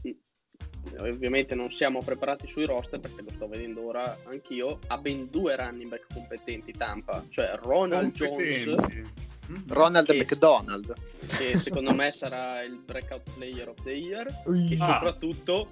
[1.00, 5.56] ovviamente non siamo preparati sui roster perché lo sto vedendo ora anch'io ha ben due
[5.56, 9.26] running back competenti Tampa cioè Ronald Jones Competenti.
[9.52, 9.56] Mm.
[9.68, 10.94] Ronald Che- McDonald.
[11.38, 14.94] che secondo me sarà il breakout player of the year e Ah.
[14.94, 15.70] soprattutto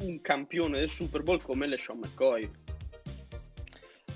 [0.00, 2.50] un campione del Super Bowl come LeSean McCoy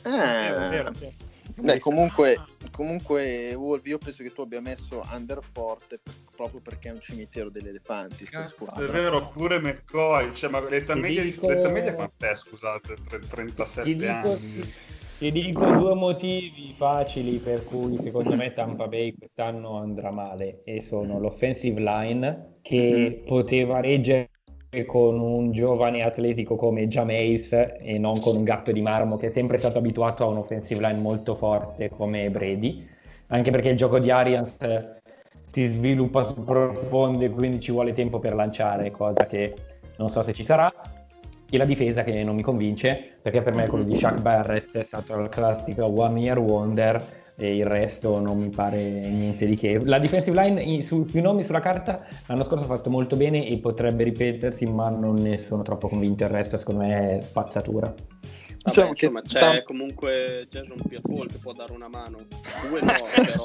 [0.03, 1.12] Ah, Vero, vero, vero.
[1.55, 2.36] Beh, comunque,
[2.70, 7.01] comunque, Wolf, io penso che tu abbia messo Under forte per- proprio perché è un
[7.01, 8.24] cimitero degli elefanti.
[8.24, 10.34] Cazzo, è vero, pure McCoy.
[10.34, 12.94] Cioè, ma l'età media, di- dico- l'età media quant'è, scusate?
[13.09, 14.72] Tre- 37 Ti dico, anni.
[15.18, 20.82] ti dico due motivi facili per cui secondo me Tampa Bay quest'anno andrà male e
[20.82, 24.28] sono l'offensive line che poteva reggere
[24.85, 29.31] con un giovane atletico come Jameis e non con un gatto di marmo che è
[29.31, 32.87] sempre stato abituato a un offensive line molto forte come Brady,
[33.29, 34.97] anche perché il gioco di Arians eh,
[35.47, 39.55] si sviluppa su profondo e quindi ci vuole tempo per lanciare, cosa che
[39.97, 40.72] non so se ci sarà.
[41.49, 44.83] E la difesa che non mi convince, perché per me quello di Shaq Barrett è
[44.83, 47.01] stato il classico one year wonder
[47.37, 49.78] e il resto non mi pare niente di che.
[49.84, 53.59] La defensive line su, sui nomi sulla carta l'anno scorso ha fatto molto bene e
[53.59, 56.24] potrebbe ripetersi, ma non ne sono troppo convinto.
[56.24, 57.93] Il resto secondo me è spazzatura.
[58.62, 62.16] Vabbè, che insomma, c'è tam- comunque Jason Pierre-Paul che può dare una mano.
[62.68, 63.45] Due no, però.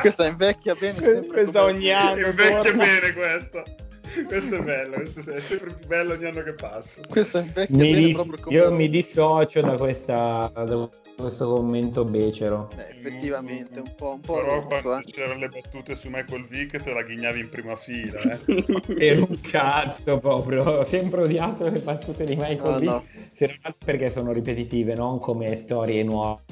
[0.00, 1.26] Questa invecchia bene.
[1.26, 2.26] Questa ogni anno.
[2.28, 2.84] Invecchia torna.
[2.84, 3.64] bene questa.
[4.26, 7.00] Questo è bello, questo è sempre più bello ogni anno che passa.
[7.08, 8.56] Questa invecchia Mi bene dis- proprio come...
[8.56, 12.68] io mi dissocio da, questa, da questo commento becero.
[12.74, 15.10] Beh, effettivamente, un po', un po' Però rosso, quando eh.
[15.10, 18.62] c'erano le battute su Michael Vick te la ghignavi in prima fila, eh.
[18.94, 23.28] Per un cazzo proprio, ho sempre odiato le battute di Michael No, Vick, no.
[23.32, 26.42] se non altro perché sono ripetitive, non come storie nuove,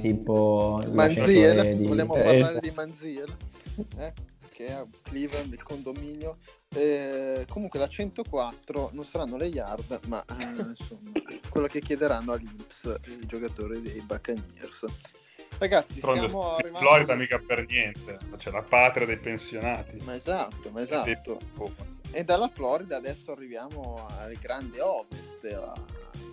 [0.00, 3.36] tipo Manziel, di- vogliamo eh, parlare di Manziel,
[3.98, 4.12] eh?
[4.50, 6.36] che è a Cleveland, il condominio.
[6.72, 11.10] Eh, comunque la 104 non saranno le yard, ma eh, insomma
[11.48, 14.84] quello che chiederanno all'Inps i giocatori dei Buccaneers.
[15.58, 16.84] Ragazzi, D'altronde siamo arrivati...
[16.84, 20.00] Florida mica per niente, c'è la patria dei pensionati.
[20.04, 21.38] Ma esatto, ma dei esatto.
[21.56, 21.98] poveri.
[22.12, 25.74] E dalla Florida adesso arriviamo al grande ovest, alla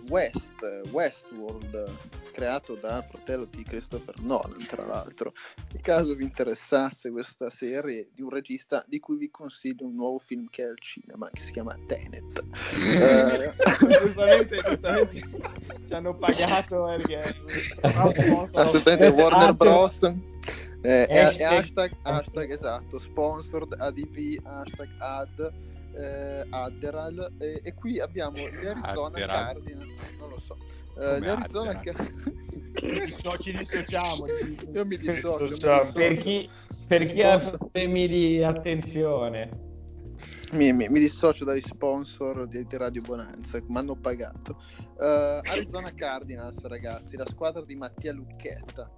[0.08, 0.62] West,
[0.92, 1.96] Westworld,
[2.38, 5.32] creato dal fratello di Christopher Nolan, tra l'altro.
[5.72, 10.20] In caso vi interessasse questa serie di un regista di cui vi consiglio un nuovo
[10.20, 12.44] film che è al cinema, che si chiama Tenet.
[12.78, 13.54] Eh,
[14.00, 15.20] giustamente, giustamente
[15.88, 17.34] ci hanno pagato perché
[18.52, 20.02] assolutamente Warner Bros.
[20.82, 25.52] Eh, Hashtag- hashtag, hashtag, esatto, sponsored ADV, hashtag ad,
[25.96, 29.44] eh, Adderal e, e qui abbiamo gli Arizona Adderal.
[29.44, 30.56] Cardinals, non lo so,
[30.98, 31.80] gli Arizona
[33.38, 34.26] ci dissociamo.
[34.72, 35.92] io mi dissocio.
[35.92, 36.48] Per chi,
[36.86, 39.50] per chi ha problemi di attenzione,
[40.52, 44.60] mi, mi- mi dissocio dagli sponsor di, di Radio Bonanza, mi hanno pagato.
[45.00, 48.90] Eh, Arizona Cardinals, ragazzi, la squadra di Mattia Lucchetta.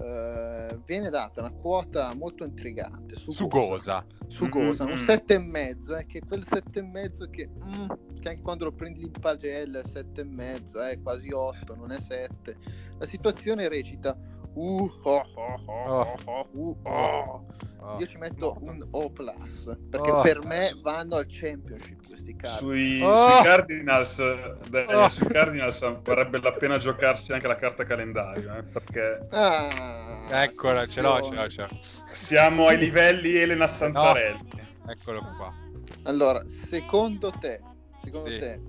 [0.00, 4.04] Eh, viene data una quota molto intrigante su, Su Gosa.
[4.28, 4.96] su Gosa, un Mm.
[4.96, 7.86] 7 e mezzo, eh, che quel 7 e mezzo che, mm,
[8.20, 11.90] che anche quando lo prendi in pagella è 7 e mezzo, è quasi 8, non
[11.90, 12.56] è 7.
[12.98, 14.16] La situazione recita
[14.58, 17.46] uh, oh, oh, oh, oh, oh, uh, oh.
[17.80, 17.96] Oh.
[18.00, 20.20] Io ci metto un O plus perché Oh.
[20.20, 22.56] per me vanno al championship questi casi.
[22.56, 23.14] Sui, Oh.
[23.16, 25.08] sui Cardinals, dai, Oh.
[25.08, 31.00] sui Cardinals varrebbe la pena giocarsi anche la carta calendario, eh, perché Ah, Eccola, ce
[31.00, 31.68] l'ho, ce l'ho, ce l'ho.
[32.10, 34.48] siamo ai livelli Elena Santarelli.
[34.88, 35.54] Eccolo qua.
[36.02, 37.60] Allora, secondo te,
[38.02, 38.38] secondo Sì.
[38.38, 38.60] te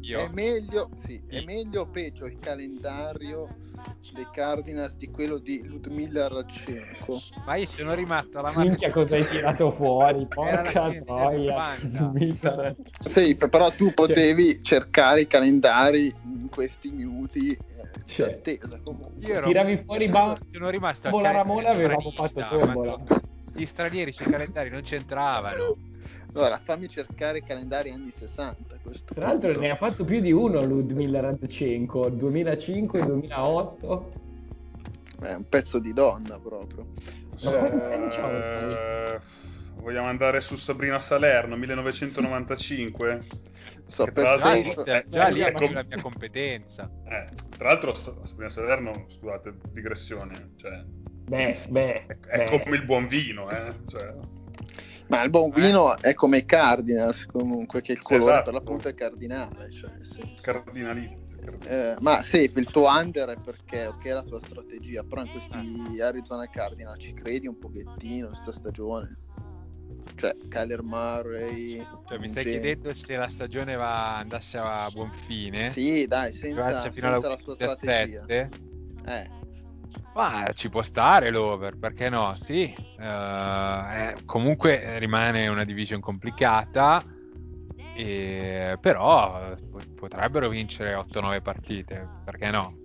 [0.00, 0.28] è Io.
[0.32, 3.48] meglio, sì, è meglio o peggio il calendario
[4.12, 7.20] dei Cardinals di quello di Ludmilla Radchenko?
[7.44, 10.62] Ma io sono rimasto alla minchia cosa hai tirato fuori, porca
[11.04, 11.56] troia.
[11.56, 12.10] anni 90.
[12.12, 17.58] Mi sarà- Sì, però tu potevi cercare i calendari in questi minuti eh,
[18.06, 18.32] Cioè.
[18.34, 19.26] attesa comunque.
[19.32, 22.96] Ero- Tiravi fuori ba- sono rimasto calendario Ramona avevamo fatto tombola.
[23.52, 25.76] Gli stranieri sui calendari non c'entravano.
[26.38, 29.60] Allora, fammi cercare i calendari anni 60 a questo Tra l'altro punto.
[29.66, 34.12] ne ha fatto più di uno Ludmilla Radchenko, 2005, 2008.
[35.22, 36.88] È un pezzo di donna proprio.
[37.40, 39.18] Eh,
[39.76, 43.20] vogliamo andare su Sabrina Salerno, 1995?
[43.88, 46.90] So, Che per tra Già l'altro- lì, già lì è com- la mia competenza.
[47.08, 50.82] Eh, tra l'altro Sa- Sabrina Salerno, scusate, digressione, cioè,
[51.28, 52.62] Beh, beh, è, è beh.
[52.62, 53.72] come il buon vino, eh?
[53.86, 54.12] cioè,
[55.08, 58.44] ma il buon vino è come i Cardinals comunque, che il colore Esatto.
[58.44, 59.70] per l'appunto è cardinale.
[59.70, 59.90] Cioè,
[60.40, 61.24] cardinalista.
[61.64, 66.00] Eh, ma sì, il tuo under è perché ok la tua strategia, però in questi
[66.00, 69.18] Arizona Cardinals ci credi un pochettino in questa stagione?
[70.16, 75.12] Cioè, Kyler Murray, Cioè, mi stai Gen- chiedendo se la stagione va, andasse a buon
[75.12, 75.68] fine?
[75.70, 78.24] Sì, dai, senza, alla senza la sua strategia.
[78.26, 78.50] 17?
[79.04, 79.30] Eh,
[80.16, 82.34] Ma ci può stare l'over, perché no?
[82.42, 82.62] Sì.
[82.98, 87.04] Eh, eh, comunque rimane una division complicata,
[87.94, 92.84] e- però po- potrebbero vincere 8-9 partite, perché no?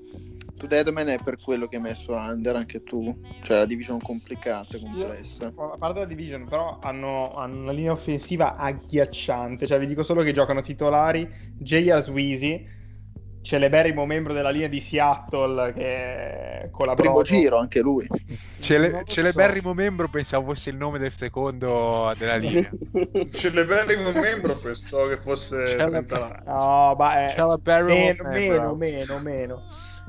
[0.61, 4.77] tu Deadman è per quello che hai messo under anche tu, cioè la division complicata,
[4.77, 5.47] complessa.
[5.47, 9.65] A parte la division, però hanno, hanno una linea offensiva agghiacciante.
[9.65, 11.27] Cioè, vi dico solo che giocano titolari
[11.57, 12.03] J.R.
[12.03, 12.63] Sweezy,
[13.41, 17.01] celeberrimo membro della linea di Seattle che collaborò.
[17.09, 18.07] Primo giro anche lui.
[18.59, 19.11] Cele- so.
[19.11, 22.69] celeberrimo membro pensavo fosse il nome del secondo della linea.
[23.31, 26.43] Celeberrimo membro pensò che fosse Cele- 30 anni.
[26.45, 29.63] No, ma è Celeberrimo meno, meno, meno, meno.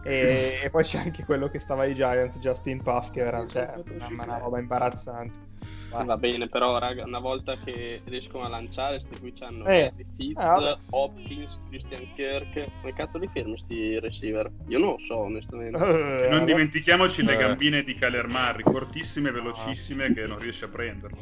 [0.05, 3.73] E, e poi c'è anche quello che stava ai Giants, Justin Puff, che era cioè,
[3.77, 5.51] una, una roba imbarazzante.
[5.93, 9.93] Va bene, però, raga, una volta che riescono a lanciare, sti qui c'hanno Eh.
[10.17, 10.79] Fitz, Ah.
[10.91, 12.67] Hopkins, Christian Kirk.
[12.81, 14.51] Come cazzo li fermi sti receiver?
[14.69, 15.77] Io non lo so, onestamente.
[16.25, 17.37] Eh, Non dimentichiamoci le Eh.
[17.37, 21.19] gambine di Kyler Murray, cortissime e velocissime, che non riesce a prenderlo.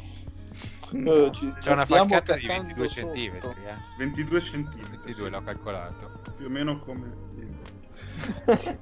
[0.93, 2.99] Eh, ci, ci C'è una falcata di cacando 22 sotto.
[3.13, 3.75] centimetri, eh.
[3.97, 4.97] 22 centimetri.
[5.05, 6.11] 22 l'ho calcolato.
[6.37, 7.29] Più o meno come...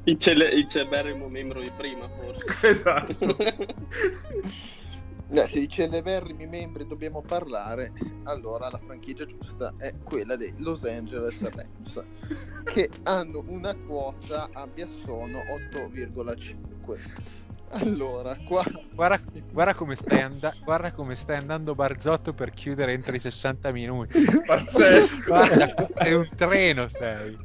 [0.03, 2.45] Il, cele- il ceberrimo membro di prima, forse.
[2.67, 3.15] esatto.
[5.31, 10.83] Eh, se di celeberrimi membri dobbiamo parlare, allora la franchigia giusta è quella dei Los
[10.83, 12.03] Angeles Rams,
[12.65, 15.39] che hanno una quota a Biassono
[15.71, 16.97] 8,5.
[17.71, 18.63] Allora, qua
[18.99, 19.21] Guarda,
[19.51, 24.19] guarda come stai and- guarda come stai andando Barzotto per chiudere entro i 60 minuti.
[24.45, 25.23] Pazzesco.
[25.27, 27.37] Guarda, è un treno sei.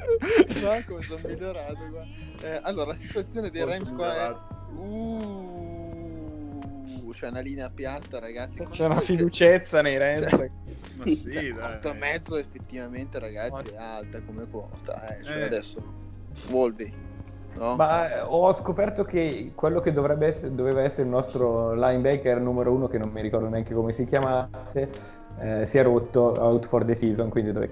[0.63, 2.05] no, come sono migliorato qua.
[2.41, 4.35] Eh, allora, la situazione dei Rams qua è
[4.73, 5.74] uh,
[7.15, 8.63] c'è una linea piatta, ragazzi.
[8.69, 10.29] C'è una fiducezza nei Rams.
[10.29, 10.51] Cioè,
[10.99, 11.75] Ma sì, dai.
[11.75, 15.25] otto e mezzo effettivamente ragazzi è alta come quota eh.
[15.25, 15.43] Cioè, Eh.
[15.45, 15.83] adesso
[16.49, 16.93] Volvi
[17.55, 17.77] no?
[17.77, 22.73] Ma eh, ho scoperto che quello che dovrebbe essere, doveva essere il nostro linebacker numero
[22.73, 24.91] uno, che non mi ricordo neanche come si chiamasse,
[25.41, 27.71] eh, si è rotto out for the season, quindi dove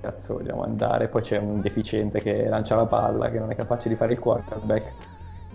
[0.00, 1.08] cazzo vogliamo andare?
[1.08, 4.18] Poi c'è un deficiente che lancia la palla, che non è capace di fare il
[4.18, 4.92] quarterback.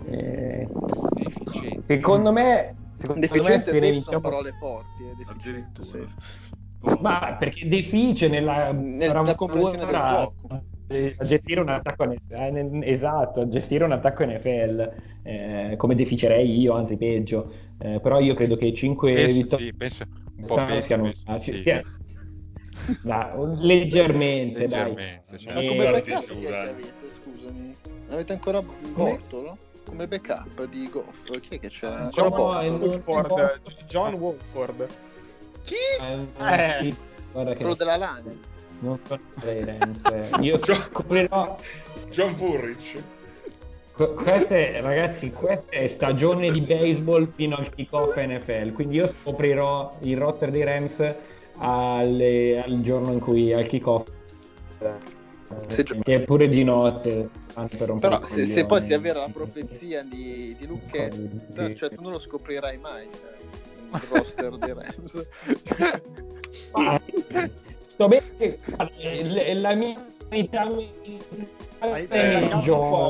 [0.06, 0.68] E-
[1.14, 1.82] Deficiente.
[1.82, 5.86] Secondo me, secondo me deficiente ne safe sono parole forti eh, deficiente Addirittura.
[5.86, 7.00] safe.
[7.00, 10.62] Ma perché defice nella, Nella comprensione del gioco.
[10.88, 14.92] eh, a gestire un attacco NFL, esatto, a gestire un attacco NFL
[15.22, 17.52] eh, come deficerei io, anzi peggio.
[17.78, 20.04] Eh, però io credo che 5 Penso, vittorie sì, penso
[20.36, 21.58] un po' siano- peggio, siano- penso, ah, sì, sì.
[21.58, 21.80] sia-
[23.02, 24.94] Dai, leggermente, dai.
[24.94, 26.68] Leggermente, cioè, ma Eh, come backup che dai.
[26.68, 27.76] avete scusami
[28.10, 29.56] avete ancora Bortolo?
[29.84, 31.88] Come backup di Goff chi è che c'è?
[31.88, 32.60] No, Bortolo?
[32.60, 34.86] eh, John Wolford.
[35.64, 35.74] chi?
[36.00, 36.76] Eh, Eh.
[36.80, 36.96] sì,
[37.32, 38.22] guarda che quello della Lana
[38.80, 40.28] non so eh.
[40.40, 41.56] Io Gio- scoprirò
[42.10, 43.02] John Furrich.
[43.94, 48.72] Que- Questa è, ragazzi, questa è stagione di baseball fino al kickoff NFL.
[48.72, 51.14] Quindi io scoprirò il roster dei Rams
[51.58, 54.08] alle- al giorno in cui al kickoff.
[55.68, 57.28] Se gio- E pure di notte.
[57.76, 62.12] per però se, se poi si avvera la profezia di, di Lucchetta cioè tu non
[62.12, 63.30] lo scoprirai mai cioè,
[63.94, 65.26] il roster dei Rams
[67.86, 68.58] sto bene che
[68.98, 69.94] eh, la mia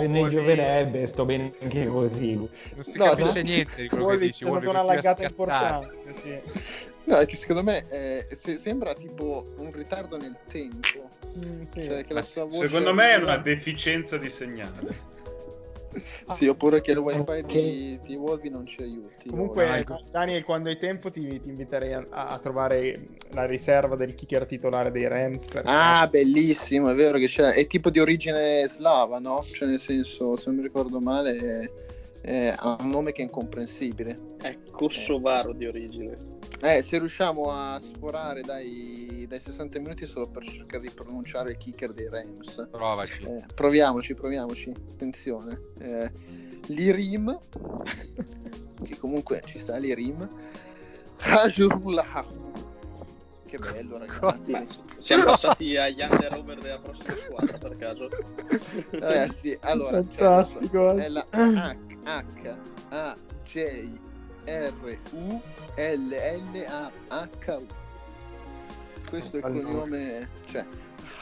[0.08, 0.34] ne Wolvi.
[0.34, 2.34] gioverebbe, sto bene anche così.
[2.34, 2.48] Non
[2.80, 3.48] si No, capisce no.
[3.48, 4.32] niente di quello che Wolvi, dici.
[4.44, 6.40] c'è stata Wolvi, una laggata importante, sì.
[7.04, 11.82] No è che secondo me eh, se- sembra tipo un ritardo nel tempo Mm, sì.
[11.84, 15.10] cioè che la sua voce Secondo me è una deficienza di segnale.
[16.32, 20.00] sì oppure che il wifi di, di Wolvi non ci aiuti Comunque, o- ecco.
[20.10, 24.90] Daniel, quando hai tempo ti, ti inviterei a, a trovare la riserva del kicker titolare
[24.90, 25.46] dei Rams.
[25.46, 29.42] perché- Ah, bellissimo, è vero che c'è, è tipo di origine slava, no?
[29.42, 31.70] Cioè, nel senso, se non mi ricordo male,
[32.22, 34.18] è- ha un nome che è incomprensibile.
[34.40, 36.16] È kosovaro di origine.
[36.60, 41.56] Eh, se riusciamo a sforare dai, dai 60 minuti solo per cercare di pronunciare il
[41.58, 42.68] kicker dei Rams.
[42.70, 43.24] Provaci.
[43.24, 44.70] Eh, proviamoci, proviamoci.
[44.70, 45.60] Attenzione.
[45.80, 46.10] Eh,
[46.68, 47.36] Lirim,
[48.84, 50.28] che comunque ci sta Lirim.
[51.18, 52.24] Rajullah.
[53.46, 54.50] Che bello, ragazzi.
[54.52, 54.64] Ma
[54.96, 58.08] siamo passati agli under over della prossima squadra per caso.
[58.90, 61.04] Ragazzi, allora, cioè, Fantastico, eh.
[61.04, 62.56] è la H, H
[62.90, 63.90] A J
[64.44, 65.40] R U
[65.76, 67.66] L L A H U.
[69.08, 70.66] Questo è il cognome, cioè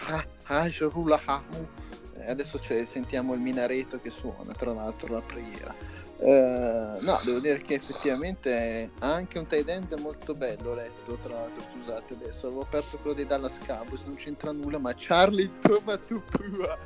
[0.08, 1.68] Ha- Hajrullah Hahu.
[2.16, 5.74] Eh, Adesso sentiamo il minareto che suona, tra l'altro la preghiera.
[6.22, 11.14] Eh, no, devo dire che effettivamente ha anche un tight end molto bello, ho letto
[11.14, 15.50] tra l'altro, scusate adesso, avevo aperto quello dei Dallas Cowboys, non c'entra nulla, ma Charlie
[15.60, 16.76] Tomatupua.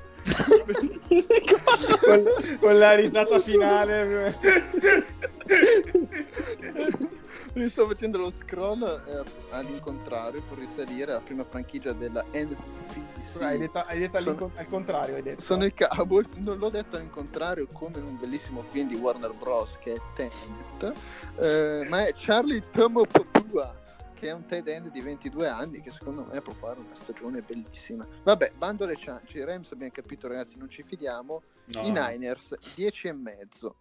[2.00, 2.24] Con,
[2.60, 4.34] con la risata finale.
[7.54, 13.40] Mi sto facendo lo scroll eh, all'incontrario per risalire alla prima franchigia della NFC.
[13.40, 15.40] hai detto, hai detto Sono- al contrario, hai detto.
[15.40, 19.78] Sono i Cowboys, non l'ho detto all'incontrario come in un bellissimo film di Warner Bros.
[19.78, 20.92] che è Tenet,
[21.36, 23.72] eh, ma è Charlie Tomopopua,
[24.24, 27.42] che è un tight end di 22 anni che secondo me può fare una stagione
[27.42, 28.08] bellissima.
[28.22, 31.82] Vabbè, bando alle ciance, i Rams abbiamo capito ragazzi, non ci fidiamo, No.
[31.82, 33.76] i Niners 10 e mezzo.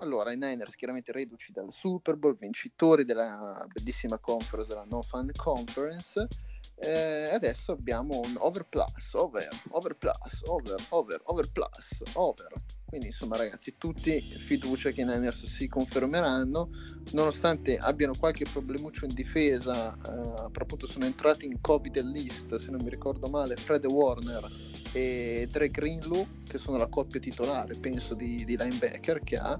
[0.00, 5.30] Allora, i Niners chiaramente reduci dal Super Bowl, vincitori della bellissima conference, della No Fun
[5.34, 6.28] Conference.
[6.74, 12.52] Eh, adesso abbiamo un over plus, over, over plus, over, over, over plus, over.
[12.90, 16.70] Quindi insomma ragazzi, tutti fiducia che i Niners si confermeranno,
[17.12, 22.82] nonostante abbiano qualche problemuccio in difesa, eh, appunto sono entrati in Covid list, se non
[22.82, 24.50] mi ricordo male, Fred Warner
[24.92, 29.56] e Dre Greenlew, che sono la coppia titolare, penso, di, di linebacker che ha,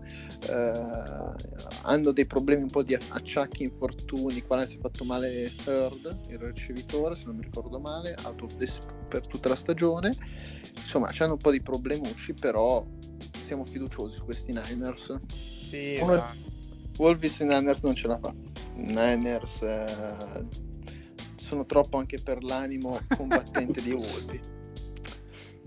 [0.48, 1.34] eh,
[1.82, 6.38] hanno dei problemi un po' di acciacchi, infortuni, quale si è fatto male Heard, il
[6.38, 8.68] ricevitore, se non mi ricordo male, out of the
[9.08, 10.16] per tutta la stagione.
[10.74, 12.84] Insomma, c'hanno un po' di problemucci, però
[13.44, 15.20] siamo fiduciosi su questi Niners.
[15.68, 16.34] Sì, Uno- ma-
[16.98, 18.34] Wolves i Niners non ce la fa.
[18.74, 20.46] Niners eh,
[21.36, 24.40] sono troppo anche per l'animo combattente di Wolvi.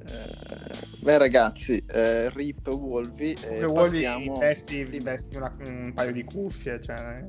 [0.05, 4.37] Eh, beh ragazzi, eh, rip Wolvi e Come vuoi passiamo...
[4.37, 5.03] vesti, Dimmi.
[5.03, 7.23] vesti una- un paio di cuffie, cioè...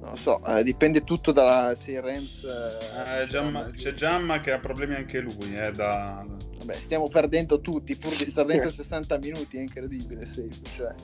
[0.00, 2.44] Non lo so, eh, dipende tutto dalla se i Rams...
[2.44, 6.24] eh, Eh, Giamma- c'è Giamma che ha problemi anche lui, eh, da...
[6.58, 10.24] Vabbè, stiamo perdendo tutti pur di stare dentro 60 minuti, è incredibile.
[10.24, 10.50] Safe.
[10.76, 10.94] Cioè,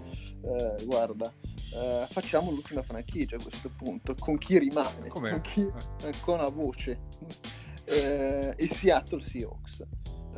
[0.42, 1.32] eh, guarda,
[1.74, 4.14] eh, facciamo l'ultima franchigia a questo punto.
[4.16, 5.08] Con chi rimane?
[5.08, 5.30] Come?
[5.30, 5.60] Con, chi,
[6.06, 7.00] eh, con una voce.
[7.86, 9.82] Eh, I Seattle Seahawks.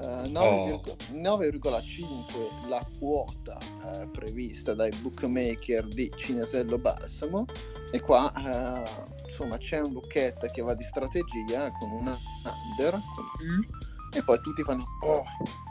[0.03, 7.45] Eh, 9,5 9,5 la quota eh, prevista dai bookmaker di Cinesello Balsamo.
[7.93, 8.83] E qua eh,
[9.25, 14.41] insomma c'è un Lucchetta che va di strategia con una under con U e poi
[14.41, 15.25] tutti fanno oh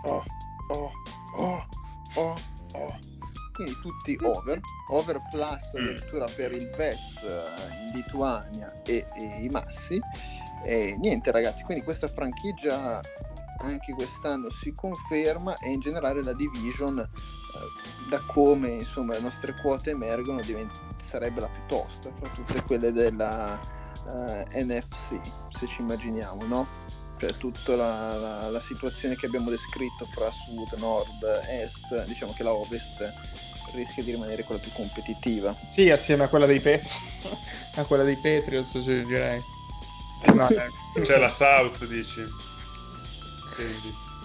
[0.05, 0.23] oh
[0.69, 0.91] oh
[1.37, 1.67] oh
[2.15, 2.35] oh
[2.73, 3.13] oh
[3.55, 4.59] quindi tutti over.
[4.89, 9.99] Over plus addirittura per il Vets eh, in Lituania e, e i Massi.
[10.63, 12.99] E niente ragazzi quindi questa franchigia
[13.57, 17.07] anche quest'anno si conferma e in generale la division eh,
[18.09, 22.91] da come insomma le nostre quote emergono divent- sarebbe la più tosta fra tutte quelle
[22.91, 23.59] della
[24.07, 26.67] eh, NFC se ci immaginiamo no?
[27.17, 32.43] cioè tutta la, la- la situazione che abbiamo descritto fra sud, nord, est diciamo che
[32.43, 33.13] la ovest
[33.71, 36.93] rischia di rimanere quella più competitiva Sì, assieme a quella dei Patriots.
[37.75, 39.43] a quella dei Patriots, sì, direi.
[40.33, 42.23] No, eh, C'è la South, dici?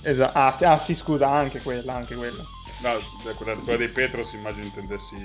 [0.02, 0.38] Esatto.
[0.38, 2.44] Ah, sì, ah, sì, scusa, anche quella, anche quella.
[2.80, 2.98] No,
[3.36, 5.16] quella, quella dei Petros immagino intendessi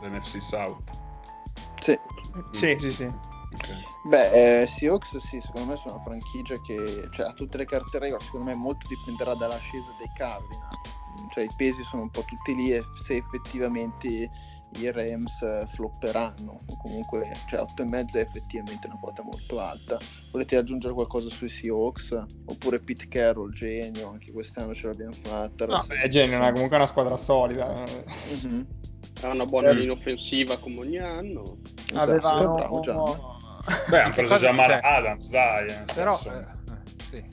[0.00, 0.92] l'NFC South.
[1.80, 1.98] sì
[2.50, 3.04] Sì, sì, sì.
[3.04, 3.98] Ok.
[4.02, 7.98] Beh, eh, Seahawks sì, secondo me sono una franchigia che cioè, ha tutte le carte
[7.98, 10.78] regola, secondo me molto dipenderà dall'ascesa dei Cardinals,
[11.10, 14.30] Mm, cioè i pesi sono un po' tutti lì e se effettivamente
[14.78, 19.98] i Rams eh, flopperanno, comunque cioè 8,5 è effettivamente una quota molto alta.
[20.30, 22.24] Volete aggiungere qualcosa sui Seahawks?
[22.46, 25.66] Oppure Pete Carroll, genio, anche quest'anno ce l'abbiamo fatta.
[25.66, 27.66] No, beh, Genio è comunque una squadra solida.
[28.42, 28.66] Mhm,
[29.22, 29.74] Ha una buona Eh.
[29.74, 31.58] linea offensiva come ogni anno.
[31.90, 32.54] esatto, Avevano...
[32.54, 33.16] bravo Gianni.
[33.90, 35.68] Beh, hanno preso già Mala cioè- Adams, dai.
[35.68, 37.24] eh, Però, eh, eh, sì.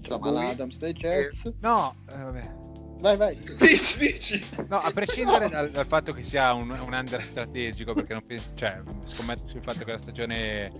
[0.00, 1.52] Jamal Adams dei Jets.
[1.60, 2.54] No, eh, vabbè.
[3.00, 3.36] Vai, vai.
[3.38, 3.54] sì.
[3.58, 4.44] Dici, dici.
[4.68, 8.50] No, a prescindere dal, dal fatto che sia un, un under strategico, perché non penso,
[8.54, 10.72] cioè, scommetto sul fatto che la stagione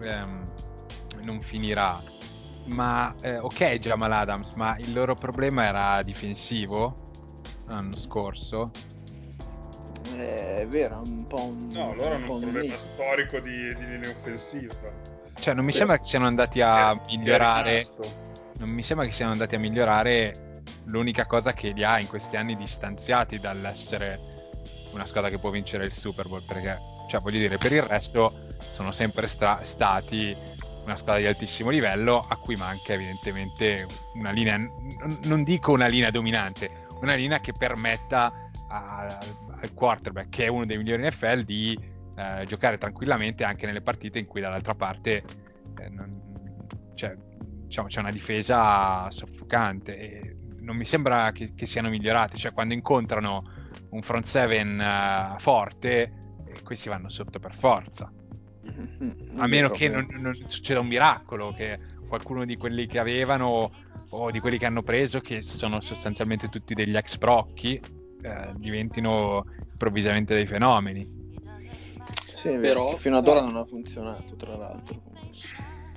[0.00, 0.48] ehm,
[1.22, 2.02] non finirà.
[2.66, 8.70] Ma eh, ok, Jamal Adams, ma il loro problema era difensivo l'anno scorso.
[10.16, 13.40] Eh, È vero, è un po' un, No, loro un hanno po' un problema storico
[13.40, 14.74] di, di linea offensiva.
[15.34, 15.78] Cioè, non mi Sì.
[15.78, 17.84] sembra che siano andati a è migliorare.
[18.58, 20.53] Non mi sembra che siano andati a migliorare.
[20.84, 24.20] L'unica cosa che li ha in questi anni distanziati dall'essere
[24.92, 26.42] una squadra che può vincere il Super Bowl.
[26.46, 30.36] Perché, cioè, voglio dire, per il resto sono sempre stra- stati
[30.84, 35.86] una squadra di altissimo livello a cui manca evidentemente una linea, n- non dico una
[35.86, 38.32] linea dominante, una linea che permetta
[38.68, 39.18] a-
[39.60, 44.20] al quarterback, che è uno dei migliori NFL, di eh, giocare tranquillamente anche nelle partite
[44.20, 45.24] in cui dall'altra parte
[45.80, 46.22] eh, non-
[46.94, 47.16] cioè,
[47.66, 50.33] c'è una difesa soffocante e
[50.64, 53.44] non mi sembra che, che siano migliorati, cioè quando incontrano
[53.90, 56.12] un front seven eh, forte,
[56.46, 58.10] eh, questi vanno sotto per forza.
[59.36, 63.70] A meno che non, non succeda un miracolo, che qualcuno di quelli che avevano
[64.10, 67.74] o di quelli che hanno preso, che sono sostanzialmente tutti degli ex brocchi,
[68.22, 71.22] eh, diventino improvvisamente dei fenomeni.
[72.32, 75.00] Sì, è vero, Però- che fino ad ora non ha funzionato, tra l'altro.
[75.00, 75.22] come-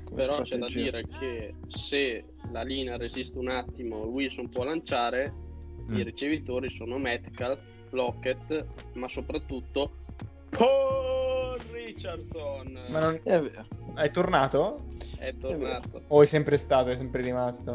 [0.04, 0.82] come Però c'è da strategia.
[1.02, 5.34] dire che se la linea resiste un attimo Wilson può lanciare,
[5.90, 6.02] i Mm.
[6.02, 7.60] ricevitori sono Metcalf,
[7.92, 9.92] Lockett, ma soprattutto
[10.50, 12.80] Paul Richardson.
[12.90, 13.20] Ma non...
[13.24, 13.66] È vero.
[13.96, 14.86] È tornato?
[15.18, 16.04] È tornato.
[16.08, 17.72] O è sempre stato, è sempre rimasto?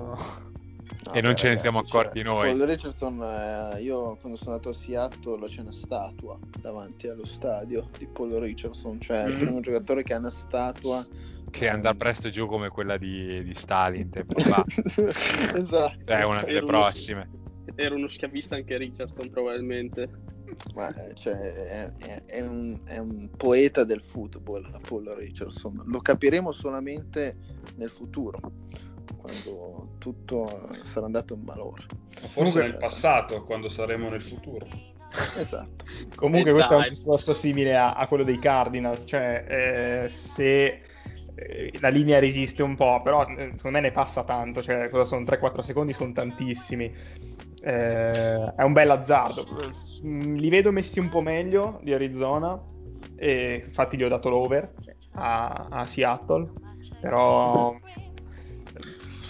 [1.05, 2.49] No, E non beh, ce ne ragazzi, siamo accorti cioè, noi.
[2.57, 7.89] Paul Richardson, eh, io quando sono andato a Seattle c'è una statua davanti allo stadio
[7.99, 9.37] di Paul Richardson, cioè Mhm.
[9.39, 11.05] c'è un giocatore che ha una statua
[11.53, 14.65] Che andrà presto giù come quella di, di Stalin tempo fa.
[15.55, 16.05] esatto.
[16.05, 17.31] È una delle Era uno- prossime.
[17.77, 20.09] Era uno schiavista anche Richardson, probabilmente.
[20.75, 25.83] Ma eh, cioè, è, è- è un, è un poeta del football, Paul Richardson.
[25.87, 27.37] Lo capiremo solamente
[27.77, 28.39] nel futuro,
[29.17, 31.85] quando tutto sarà andato in malore.
[32.29, 34.67] Forse nel passato, quando saremo nel futuro.
[35.37, 35.85] Esatto.
[36.15, 36.91] Comunque E questo è un dai.
[36.91, 40.83] discorso simile a, a quello dei Cardinals, cioè eh, se eh,
[41.81, 45.25] la linea resiste un po', però eh, secondo me ne passa tanto, cioè cosa sono
[45.25, 46.93] 3-4 secondi, sono tantissimi.
[47.65, 49.47] Eh, è un bel azzardo.
[50.05, 52.61] Mm, Li vedo messi un po' meglio di Arizona,
[53.17, 54.73] e infatti gli ho dato l'over
[55.15, 56.51] a, a Seattle,
[57.01, 57.77] però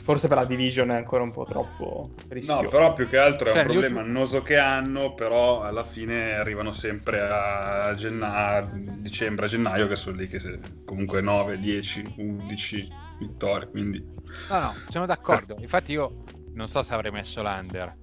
[0.03, 2.62] forse per la division è ancora un po' troppo rischioso.
[2.62, 5.84] No, però più che altro è Cioè, un problema ultimi- annoso che hanno, però alla
[5.84, 11.20] fine arrivano sempre a, genna- a dicembre, a gennaio, che sono lì che se- comunque
[11.20, 12.88] 9, 10, 11
[13.18, 14.05] vittorie, quindi...
[14.48, 15.57] No, no, sono d'accordo.
[15.61, 16.12] Infatti io
[16.55, 17.94] non so se avrei messo l'under.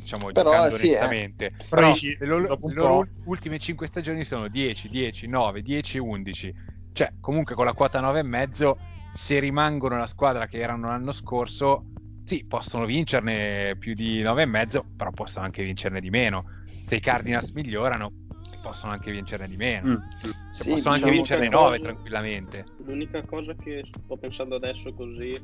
[0.00, 0.88] Diciamo, Però, giocando sì, eh.
[0.88, 1.50] onestamente.
[1.50, 5.98] Però Però dici, le loro, le loro ultime 5 stagioni sono 10, 10, 9, 10,
[5.98, 6.52] 11.
[6.92, 8.76] Cioè, comunque con la quota 9,5,
[9.12, 11.84] se rimangono la squadra che erano l'anno scorso,
[12.24, 16.44] sì, possono vincerne più di 9,5, però possono anche vincerne di meno.
[16.84, 18.12] Se i Cardinals migliorano,
[18.60, 19.88] possono anche vincerne di meno.
[19.88, 19.96] Mm.
[20.20, 22.64] Cioè, Sì, possono anche diciamo vincerne che- 9 tranquillamente.
[22.84, 25.40] L'unica cosa che sto pensando adesso così,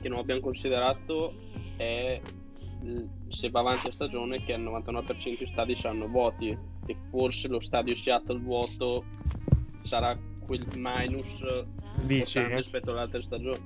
[0.00, 1.34] che non abbiamo considerato,
[1.76, 2.20] è
[3.28, 6.56] se va avanti a stagione che al 99% i stadi saranno vuoti
[6.86, 9.04] e forse lo stadio Seattle vuoto
[9.76, 10.16] sarà
[10.50, 11.44] quel minus
[12.02, 12.38] Dici?
[12.38, 13.62] importante rispetto alle altre stagioni.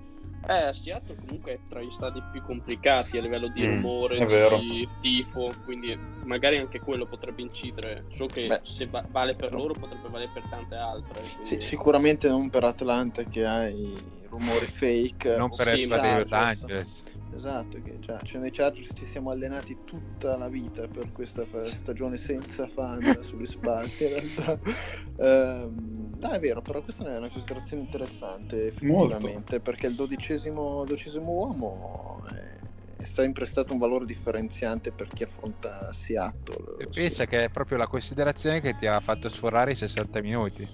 [0.46, 4.58] Eh, Seattle comunque è tra gli stadi più complicati a livello di Mm, rumore, vero.
[4.58, 8.04] di tifo, quindi magari anche quello potrebbe incidere.
[8.10, 11.22] So che Beh, se va- vale per però- loro potrebbe valere per tante altre.
[11.24, 13.96] Sì, quindi- sicuramente non per Atlanta che ha i
[14.28, 15.36] rumori fake.
[15.38, 16.32] Non per sì, essere di Los.
[16.32, 17.02] Angeles.
[17.34, 22.16] Esatto, che già, cioè noi Chargers ci siamo allenati tutta la vita per questa stagione
[22.16, 24.58] senza fan sulle spalti in realtà.
[25.16, 31.30] Ehm, no, è vero, però questa è una considerazione interessante effettivamente, perché il dodicesimo, dodicesimo
[31.30, 32.56] uomo è,
[32.96, 36.82] è sempre stato un valore differenziante per chi affronta Seattle.
[36.82, 37.00] E Sì.
[37.02, 40.68] pensa che è proprio la considerazione che ti ha fatto sforare i 60 minuti.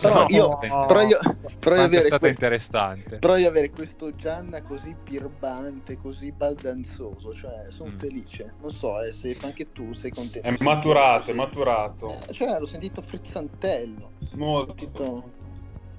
[0.00, 1.18] Però No, io, no, però io,
[1.60, 3.18] però io avere stato que- interessante.
[3.18, 7.98] Però io avere questo Gianna così birbante, così baldanzoso, cioè sono Mm.
[7.98, 8.54] felice.
[8.60, 10.48] Non so eh, se anche tu sei contento.
[10.48, 12.08] È maturato, è maturato.
[12.26, 14.10] Eh, cioè, l'ho sentito frizzantello.
[14.32, 14.74] Molto.
[14.76, 15.32] sentito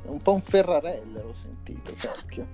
[0.08, 2.48] un po' un Ferrarella, l'ho sentito, cacchio.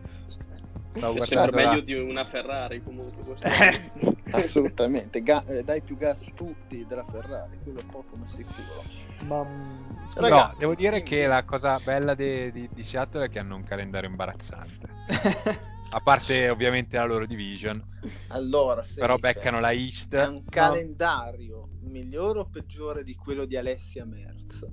[0.93, 3.23] Stavo È sempre guardando la- meglio di una Ferrari comunque.
[3.23, 3.47] questo.
[4.31, 5.21] Assolutamente.
[5.23, 9.10] Ga- eh, dai più gas tutti della Ferrari, quello è poco ma sicuro.
[9.25, 13.25] Ma, mm, scusa, Ragazzi, no, devo dire che la cosa bella de- di, di Seattle
[13.25, 14.89] è che hanno un calendario imbarazzante.
[15.93, 17.83] A parte ovviamente la loro division,
[18.29, 20.15] Allora, se però beccano la East.
[20.15, 24.65] È un calendario migliore o peggiore di quello di Alessia Merz?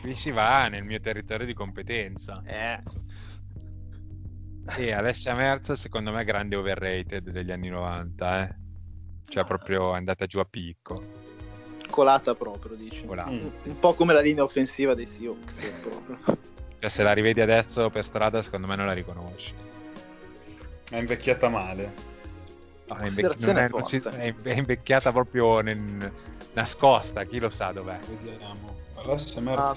[0.00, 2.42] Qui si va nel mio territorio di competenza.
[2.46, 2.82] Eh.
[4.78, 8.56] E Alessia Merz, secondo me, è grande overrated degli anni 90, eh.
[9.26, 11.23] Cioè, proprio è andata giù a picco.
[11.94, 13.06] Colata proprio, dici.
[13.06, 13.30] Colata.
[13.30, 15.78] Un, un po' come la linea offensiva dei Seahawks.
[15.80, 16.18] proprio.
[16.84, 19.54] Cioè, se la rivedi adesso per strada, secondo me non la riconosci.
[20.90, 21.92] È invecchiata male.
[22.88, 24.10] No, è, invec- è- forte.
[24.42, 26.12] è- invecchiata proprio nel-
[26.52, 27.96] nascosta, chi lo sa dov'è.
[28.20, 28.74] Vediamo.
[28.96, 29.74] Ah,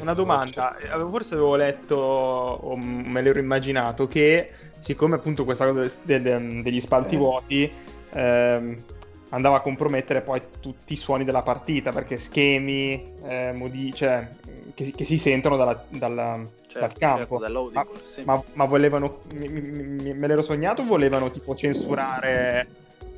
[0.00, 4.50] una domanda, Eh, avevo- forse avevo letto o me l'ero immaginato che
[4.80, 7.18] siccome appunto questa cosa degli spalti Eh.
[7.18, 7.72] vuoti
[8.12, 8.82] ehm,
[9.30, 14.28] andava a compromettere poi tutti i suoni della partita perché schemi eh, modi- cioè,
[14.74, 17.38] che, si- che si sentono dalla- dalla- Certo, dal campo.
[17.40, 18.22] certo, ma, sì.
[18.22, 22.68] ma- ma volevano mi- mi- me l'ero sognato volevano tipo censurare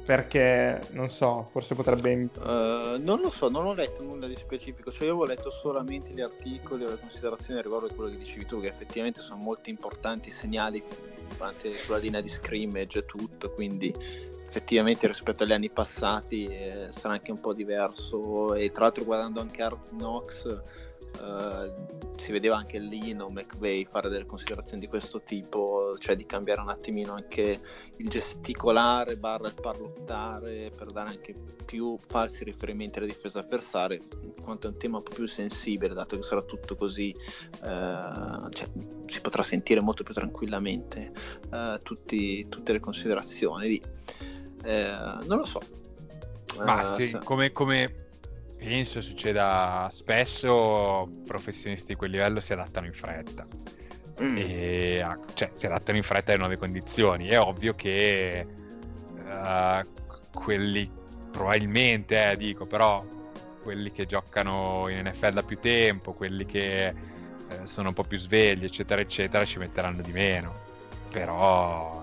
[0.05, 2.11] perché non so, forse potrebbe
[2.45, 6.13] Eh, non lo so, non ho letto nulla di specifico, cioè io avevo letto solamente
[6.13, 9.71] gli articoli o le considerazioni riguardo a quello che dicevi tu, che effettivamente sono molto
[9.71, 10.83] importanti i segnali
[11.37, 13.95] durante quella linea di scrimmage e tutto, quindi
[14.53, 19.41] effettivamente rispetto agli anni passati eh, sarà anche un po' diverso e tra l'altro guardando
[19.41, 20.61] anche Hard Knox
[21.21, 21.75] eh,
[22.17, 26.69] si vedeva anche Lino McVeigh fare delle considerazioni di questo tipo, cioè di cambiare un
[26.69, 27.61] attimino anche
[27.97, 31.35] il gesticolare barra il parlottare per dare anche
[31.65, 33.99] più falsi riferimenti alla difesa avversaria,
[34.43, 38.69] quanto è un tema un po' più sensibile, dato che sarà tutto così, eh, cioè,
[39.07, 41.13] si potrà sentire molto più tranquillamente
[41.51, 43.69] eh, tutti, tutte le considerazioni.
[43.69, 43.83] Di,
[44.63, 45.61] eh, non lo so.
[46.65, 47.95] Ma Eh, sì, come, come
[48.57, 53.47] penso succeda spesso, professionisti di quel livello si adattano in fretta.
[54.21, 57.29] mm, E, ah, cioè, si adattano in fretta alle nuove condizioni.
[57.29, 58.47] È ovvio che
[59.15, 59.85] eh,
[60.33, 60.91] quelli
[61.31, 63.05] probabilmente, eh, dico, però
[63.63, 68.19] quelli che giocano in NFL da più tempo, quelli che eh, sono un po' più
[68.19, 70.61] svegli, eccetera, eccetera, ci metteranno di meno.
[71.09, 72.02] Però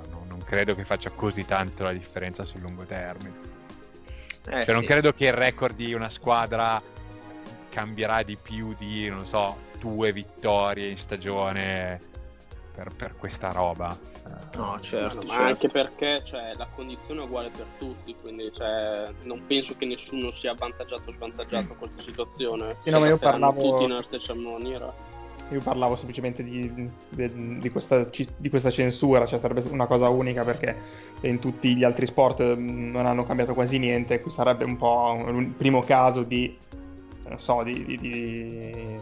[0.49, 3.35] credo che faccia così tanto la differenza sul lungo termine.
[4.47, 4.87] eh, Cioè, non sì.
[4.87, 6.81] credo che il record di una squadra
[7.69, 12.01] cambierà di più di, non so, due vittorie in stagione
[12.73, 13.95] per, per questa roba.
[14.55, 15.43] No, certo, Ma certo.
[15.43, 20.31] anche perché cioè, la condizione è uguale per tutti, quindi cioè, non penso che nessuno
[20.31, 22.75] sia avvantaggiato o svantaggiato in questa situazione.
[22.79, 24.91] Sì, no, ma io tratteranno parlavo- tutti nella stessa maniera.
[25.51, 26.71] Io parlavo semplicemente di,
[27.09, 28.07] di- di questa,
[28.37, 30.75] di questa censura, cioè sarebbe una cosa unica perché
[31.21, 35.15] in tutti gli altri sport mh, non hanno cambiato quasi niente, qui sarebbe un po'
[35.17, 36.55] un- primo caso di,
[37.27, 38.97] non so, di,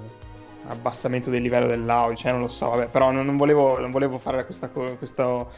[0.69, 4.17] abbassamento del livello dell'audio, cioè non lo so, vabbè, però non, non volevo, non volevo
[4.17, 5.49] fare questa questo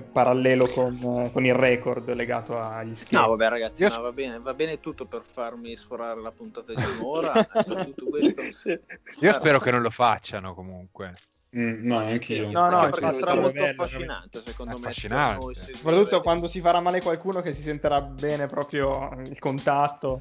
[0.00, 3.20] parallelo con, con il record legato agli schemi.
[3.20, 6.82] No, vabbè, ragazzi, ma va bene, va bene tutto per farmi sforare la puntata di
[6.98, 7.32] un'ora.
[7.44, 8.42] tutto questo.
[8.56, 8.78] Sì.
[9.20, 11.12] Io spero che non lo facciano comunque.
[11.54, 12.50] Mm, no, anch'io.
[12.50, 14.78] No, no, Anche infatti perché sarà molto bello, affascinante, secondo me.
[14.78, 15.54] Affascinante.
[15.54, 20.18] seguire- Soprattutto quando si farà male qualcuno che si sentirà bene proprio il contatto.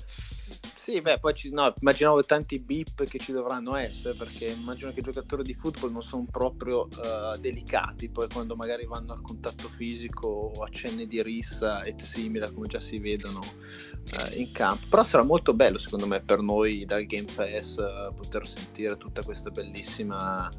[0.77, 4.99] Sì, beh, poi ci, no, immaginavo tanti beep che ci dovranno essere, perché immagino che
[4.99, 9.69] i giocatori di football non sono proprio eh, delicati, poi quando magari vanno al contatto
[9.69, 14.87] fisico o accenni di rissa e simile, come già si vedono eh, in campo.
[14.89, 19.23] Però sarà molto bello, secondo me, per noi dal Game Pass eh, poter sentire tutta
[19.23, 20.49] questa bellissima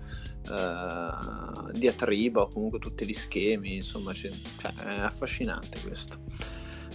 [0.51, 4.31] eh, diatriba o comunque tutti gli schemi, insomma, cioè,
[4.83, 6.19] è affascinante questo.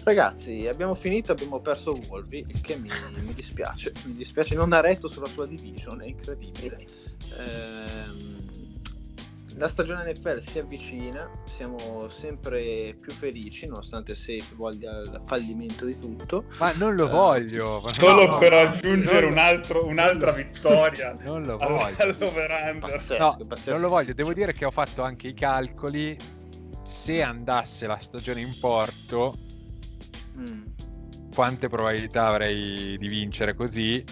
[0.03, 2.87] Ragazzi, abbiamo finito, abbiamo perso Wolvi, il che mi,
[3.25, 3.91] mi dispiace.
[4.05, 6.85] Mi dispiace, non ha retto sulla sua division, è incredibile.
[7.37, 8.36] Ehm,
[9.57, 15.97] la stagione NFL si avvicina, siamo sempre più felici, nonostante Safe voglia il fallimento di
[15.97, 16.45] tutto.
[16.59, 17.81] Ma non lo Eh, voglio.
[17.91, 21.95] Solo no, per no, aggiungere non un altro- un'altra vittoria Non lo voglio.
[21.97, 22.79] all'over-under.
[22.91, 23.71] Pazzesco, No, pazzesco.
[23.71, 24.13] non lo voglio.
[24.13, 26.15] Devo dire che ho fatto anche i calcoli.
[26.83, 29.37] Se andasse la stagione in porto,
[30.37, 30.63] Mm.
[31.33, 34.03] quante probabilità avrei di vincere così?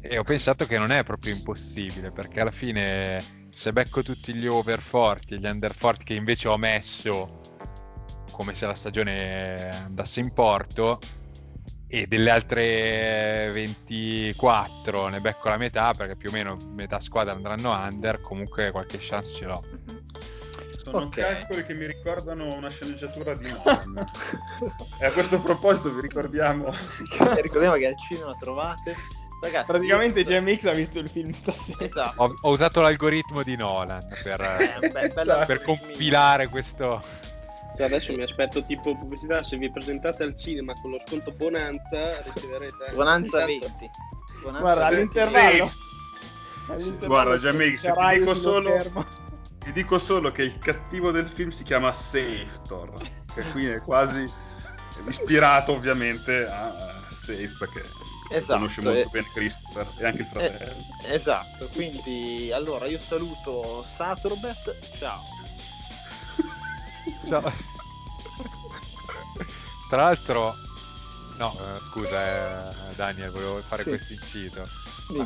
[0.00, 3.20] E ho pensato che non è proprio impossibile, perché alla fine
[3.58, 7.40] se becco tutti gli over forti e gli under forti che invece ho messo
[8.30, 11.00] come se la stagione andasse in porto
[11.88, 17.72] e delle altre 24 ne becco la metà perché più o meno metà squadra andranno
[17.72, 19.64] under comunque qualche chance ce l'ho.
[20.80, 21.16] Sono Ok.
[21.16, 24.08] calcoli che mi ricordano una sceneggiatura di Nolan.
[25.00, 26.72] e a questo proposito vi ricordiamo
[27.42, 28.94] ricordiamo che al cinema trovate.
[29.40, 31.84] Ragazzi, Praticamente io- GMX ha visto il film stasera.
[31.84, 32.22] Esatto.
[32.22, 34.40] ho, ho usato l'algoritmo di Nolan per,
[34.82, 35.46] Eh, beh, Esatto.
[35.46, 37.02] per compilare questo
[37.76, 42.20] Cioè, adesso mi aspetto tipo pubblicità, se vi presentate al cinema con lo sconto Bonanza
[42.22, 42.92] riceverete...
[42.94, 43.76] Bonanza Esatto.
[43.76, 43.90] 20.
[44.42, 45.66] Bonanza Guarda, all'intervallo.
[45.68, 45.78] sì.
[46.68, 49.06] all'intervallo Guarda, GMX, ti dico solo-.
[49.58, 52.90] Ti dico solo che il cattivo del film si chiama Safetor,
[53.34, 54.24] che qui è quasi
[55.06, 56.72] ispirato ovviamente a
[57.08, 57.82] Safe perché
[58.30, 59.08] Esatto, conosce molto eh.
[59.10, 60.72] bene Christopher e anche il fratello.
[61.04, 65.22] Eh, esatto, quindi allora io saluto Saturbet, ciao.
[67.26, 67.52] Ciao.
[69.88, 70.54] Tra l'altro,
[71.38, 73.88] no, eh, scusa, eh, Daniel, volevo fare Sì.
[73.88, 74.68] questo inciso.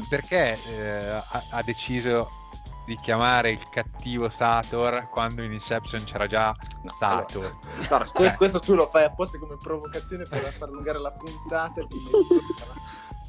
[0.09, 2.31] Perché eh, ha, ha deciso
[2.85, 7.45] di chiamare il cattivo Sator quando in Inception c'era già No, Sator?
[7.45, 7.57] allora,
[7.89, 11.87] guarda, questo, questo tu lo fai apposta come provocazione per far allungare la puntata e
[11.87, 12.11] quindi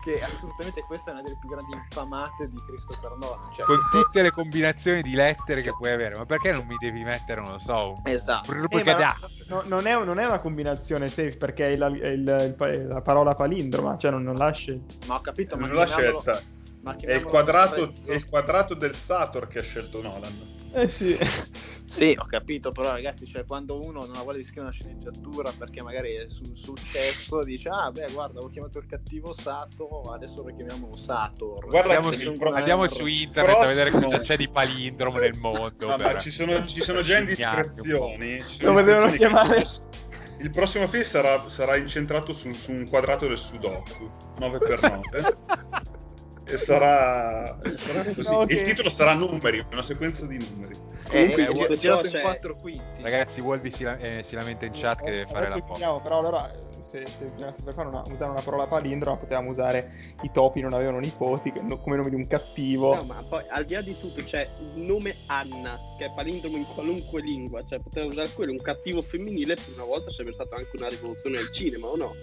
[0.04, 3.50] che assolutamente questa è una delle più grandi infamate di Christopher Nolan.
[3.54, 7.04] Cioè, Con tutte le combinazioni di lettere che puoi avere, ma perché non mi devi
[7.04, 8.52] mettere, non lo so, un Esatto.
[8.54, 9.08] Eh, no-
[9.48, 13.02] no- non, è, non è una combinazione safe perché è la, è il- il la
[13.02, 14.84] parola palindroma, cioè non, non la scegli.
[15.08, 16.42] Ma ho capito, ma Non l'ha scelta,
[16.84, 20.52] ma è il, quadrato, è il quadrato del Sator che ha scelto Nolan.
[20.74, 21.18] Eh sì.
[21.86, 25.52] Sì, ho capito, però ragazzi, cioè, quando uno non ha voglia di scrivere una sceneggiatura
[25.56, 30.42] perché magari è sul successo, dice, ah beh, guarda, ho chiamato il cattivo Sato, adesso
[30.42, 31.68] lo chiamiamo Sator.
[31.68, 34.12] Guarda, Andiamo, su, pro- andiamo su internet a vedere prossimo.
[34.12, 35.88] cosa c'è di palindromo nel mondo.
[35.88, 38.44] No, ma ci sono, ci sono già indiscrezioni.
[38.60, 39.64] Come devono chiamare?
[40.40, 45.72] Il prossimo film sarà, sarà incentrato su, su un quadrato del Sudoku 9x9
[46.54, 48.32] e sarà, sarà così.
[48.32, 50.74] No, che- Il titolo sarà numeri, una sequenza di numeri.
[51.10, 53.02] Eh, Comunque, è tutto girato ciò in quattro quinti.
[53.02, 56.20] Ragazzi, Wolby si, eh, si lamenta in chat che deve fare Adesso la chiudiamo, però
[56.20, 56.52] allora
[56.94, 59.92] se, se bisognasse per fare una, usare una parola palindroma potevamo usare
[60.22, 62.94] i topi non avevano nipoti no- come nome di un cattivo.
[62.96, 66.58] No, ma poi al di là di tutto c'è il nome Anna, che è palindromo
[66.58, 70.56] in qualunque lingua, cioè poteva usare quello, un cattivo femminile, per una volta sarebbe stata
[70.56, 72.16] anche una rivoluzione nel cinema, o no?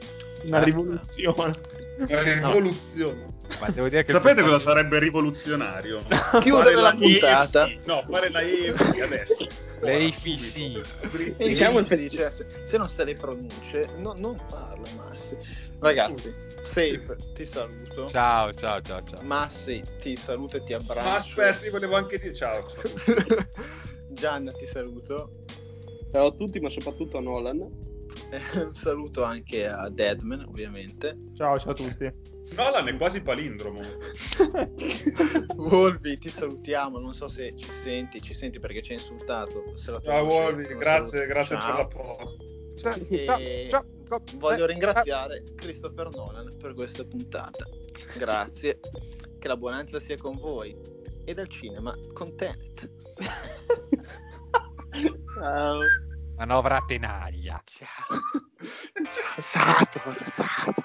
[0.45, 1.53] Una rivoluzione.
[1.99, 3.39] Una rivoluzione.
[3.61, 6.03] Ma devo dire che Sapete cosa sarebbe rivoluzionario?
[6.41, 7.67] Chiudere Fare la puntata.
[7.67, 7.87] EFC.
[7.87, 9.47] No, fare la EFC adesso.
[9.83, 10.39] Le Ora, AFC.
[10.39, 11.35] subito.
[11.37, 15.37] E Diciamo che- dice, se, se non se le pronunce, no- non farle, Massi.
[15.79, 18.09] Ragazzi, Safe, ti saluto.
[18.09, 19.23] Ciao, ciao, ciao, ciao.
[19.23, 21.09] Massi, ti saluto e ti abbraccio.
[21.09, 22.67] Ma aspetta, io volevo anche dire ciao.
[22.67, 22.83] ciao.
[24.11, 25.45] Gianna, ti saluto.
[26.13, 27.89] Ciao a tutti, ma soprattutto a Nolan.
[28.31, 31.17] Eh, un saluto anche a Deadman, ovviamente.
[31.35, 32.13] Ciao, ciao a tutti.
[32.57, 33.81] Nolan è quasi palindromo.
[35.57, 36.99] Wolby, ti salutiamo.
[36.99, 39.77] Non so se ci senti, ci senti perché ci hai insultato.
[39.77, 41.87] Se la tua Ciao Wolvi, non grazie, grazie Ciao.
[41.87, 42.45] per la posta.
[43.09, 44.23] E Ciao, ciao.
[44.37, 47.67] Voglio Eh, ringraziare Christopher Nolan per questa puntata.
[48.17, 48.81] Grazie.
[49.39, 50.77] Che la buonanza sia con voi.
[51.25, 52.91] E dal cinema con Tenet.
[55.35, 55.81] Ciao.
[56.37, 57.63] Manovra tenaglia.
[57.67, 58.19] Ciao.
[59.13, 60.85] Ciao, Sator, Sator.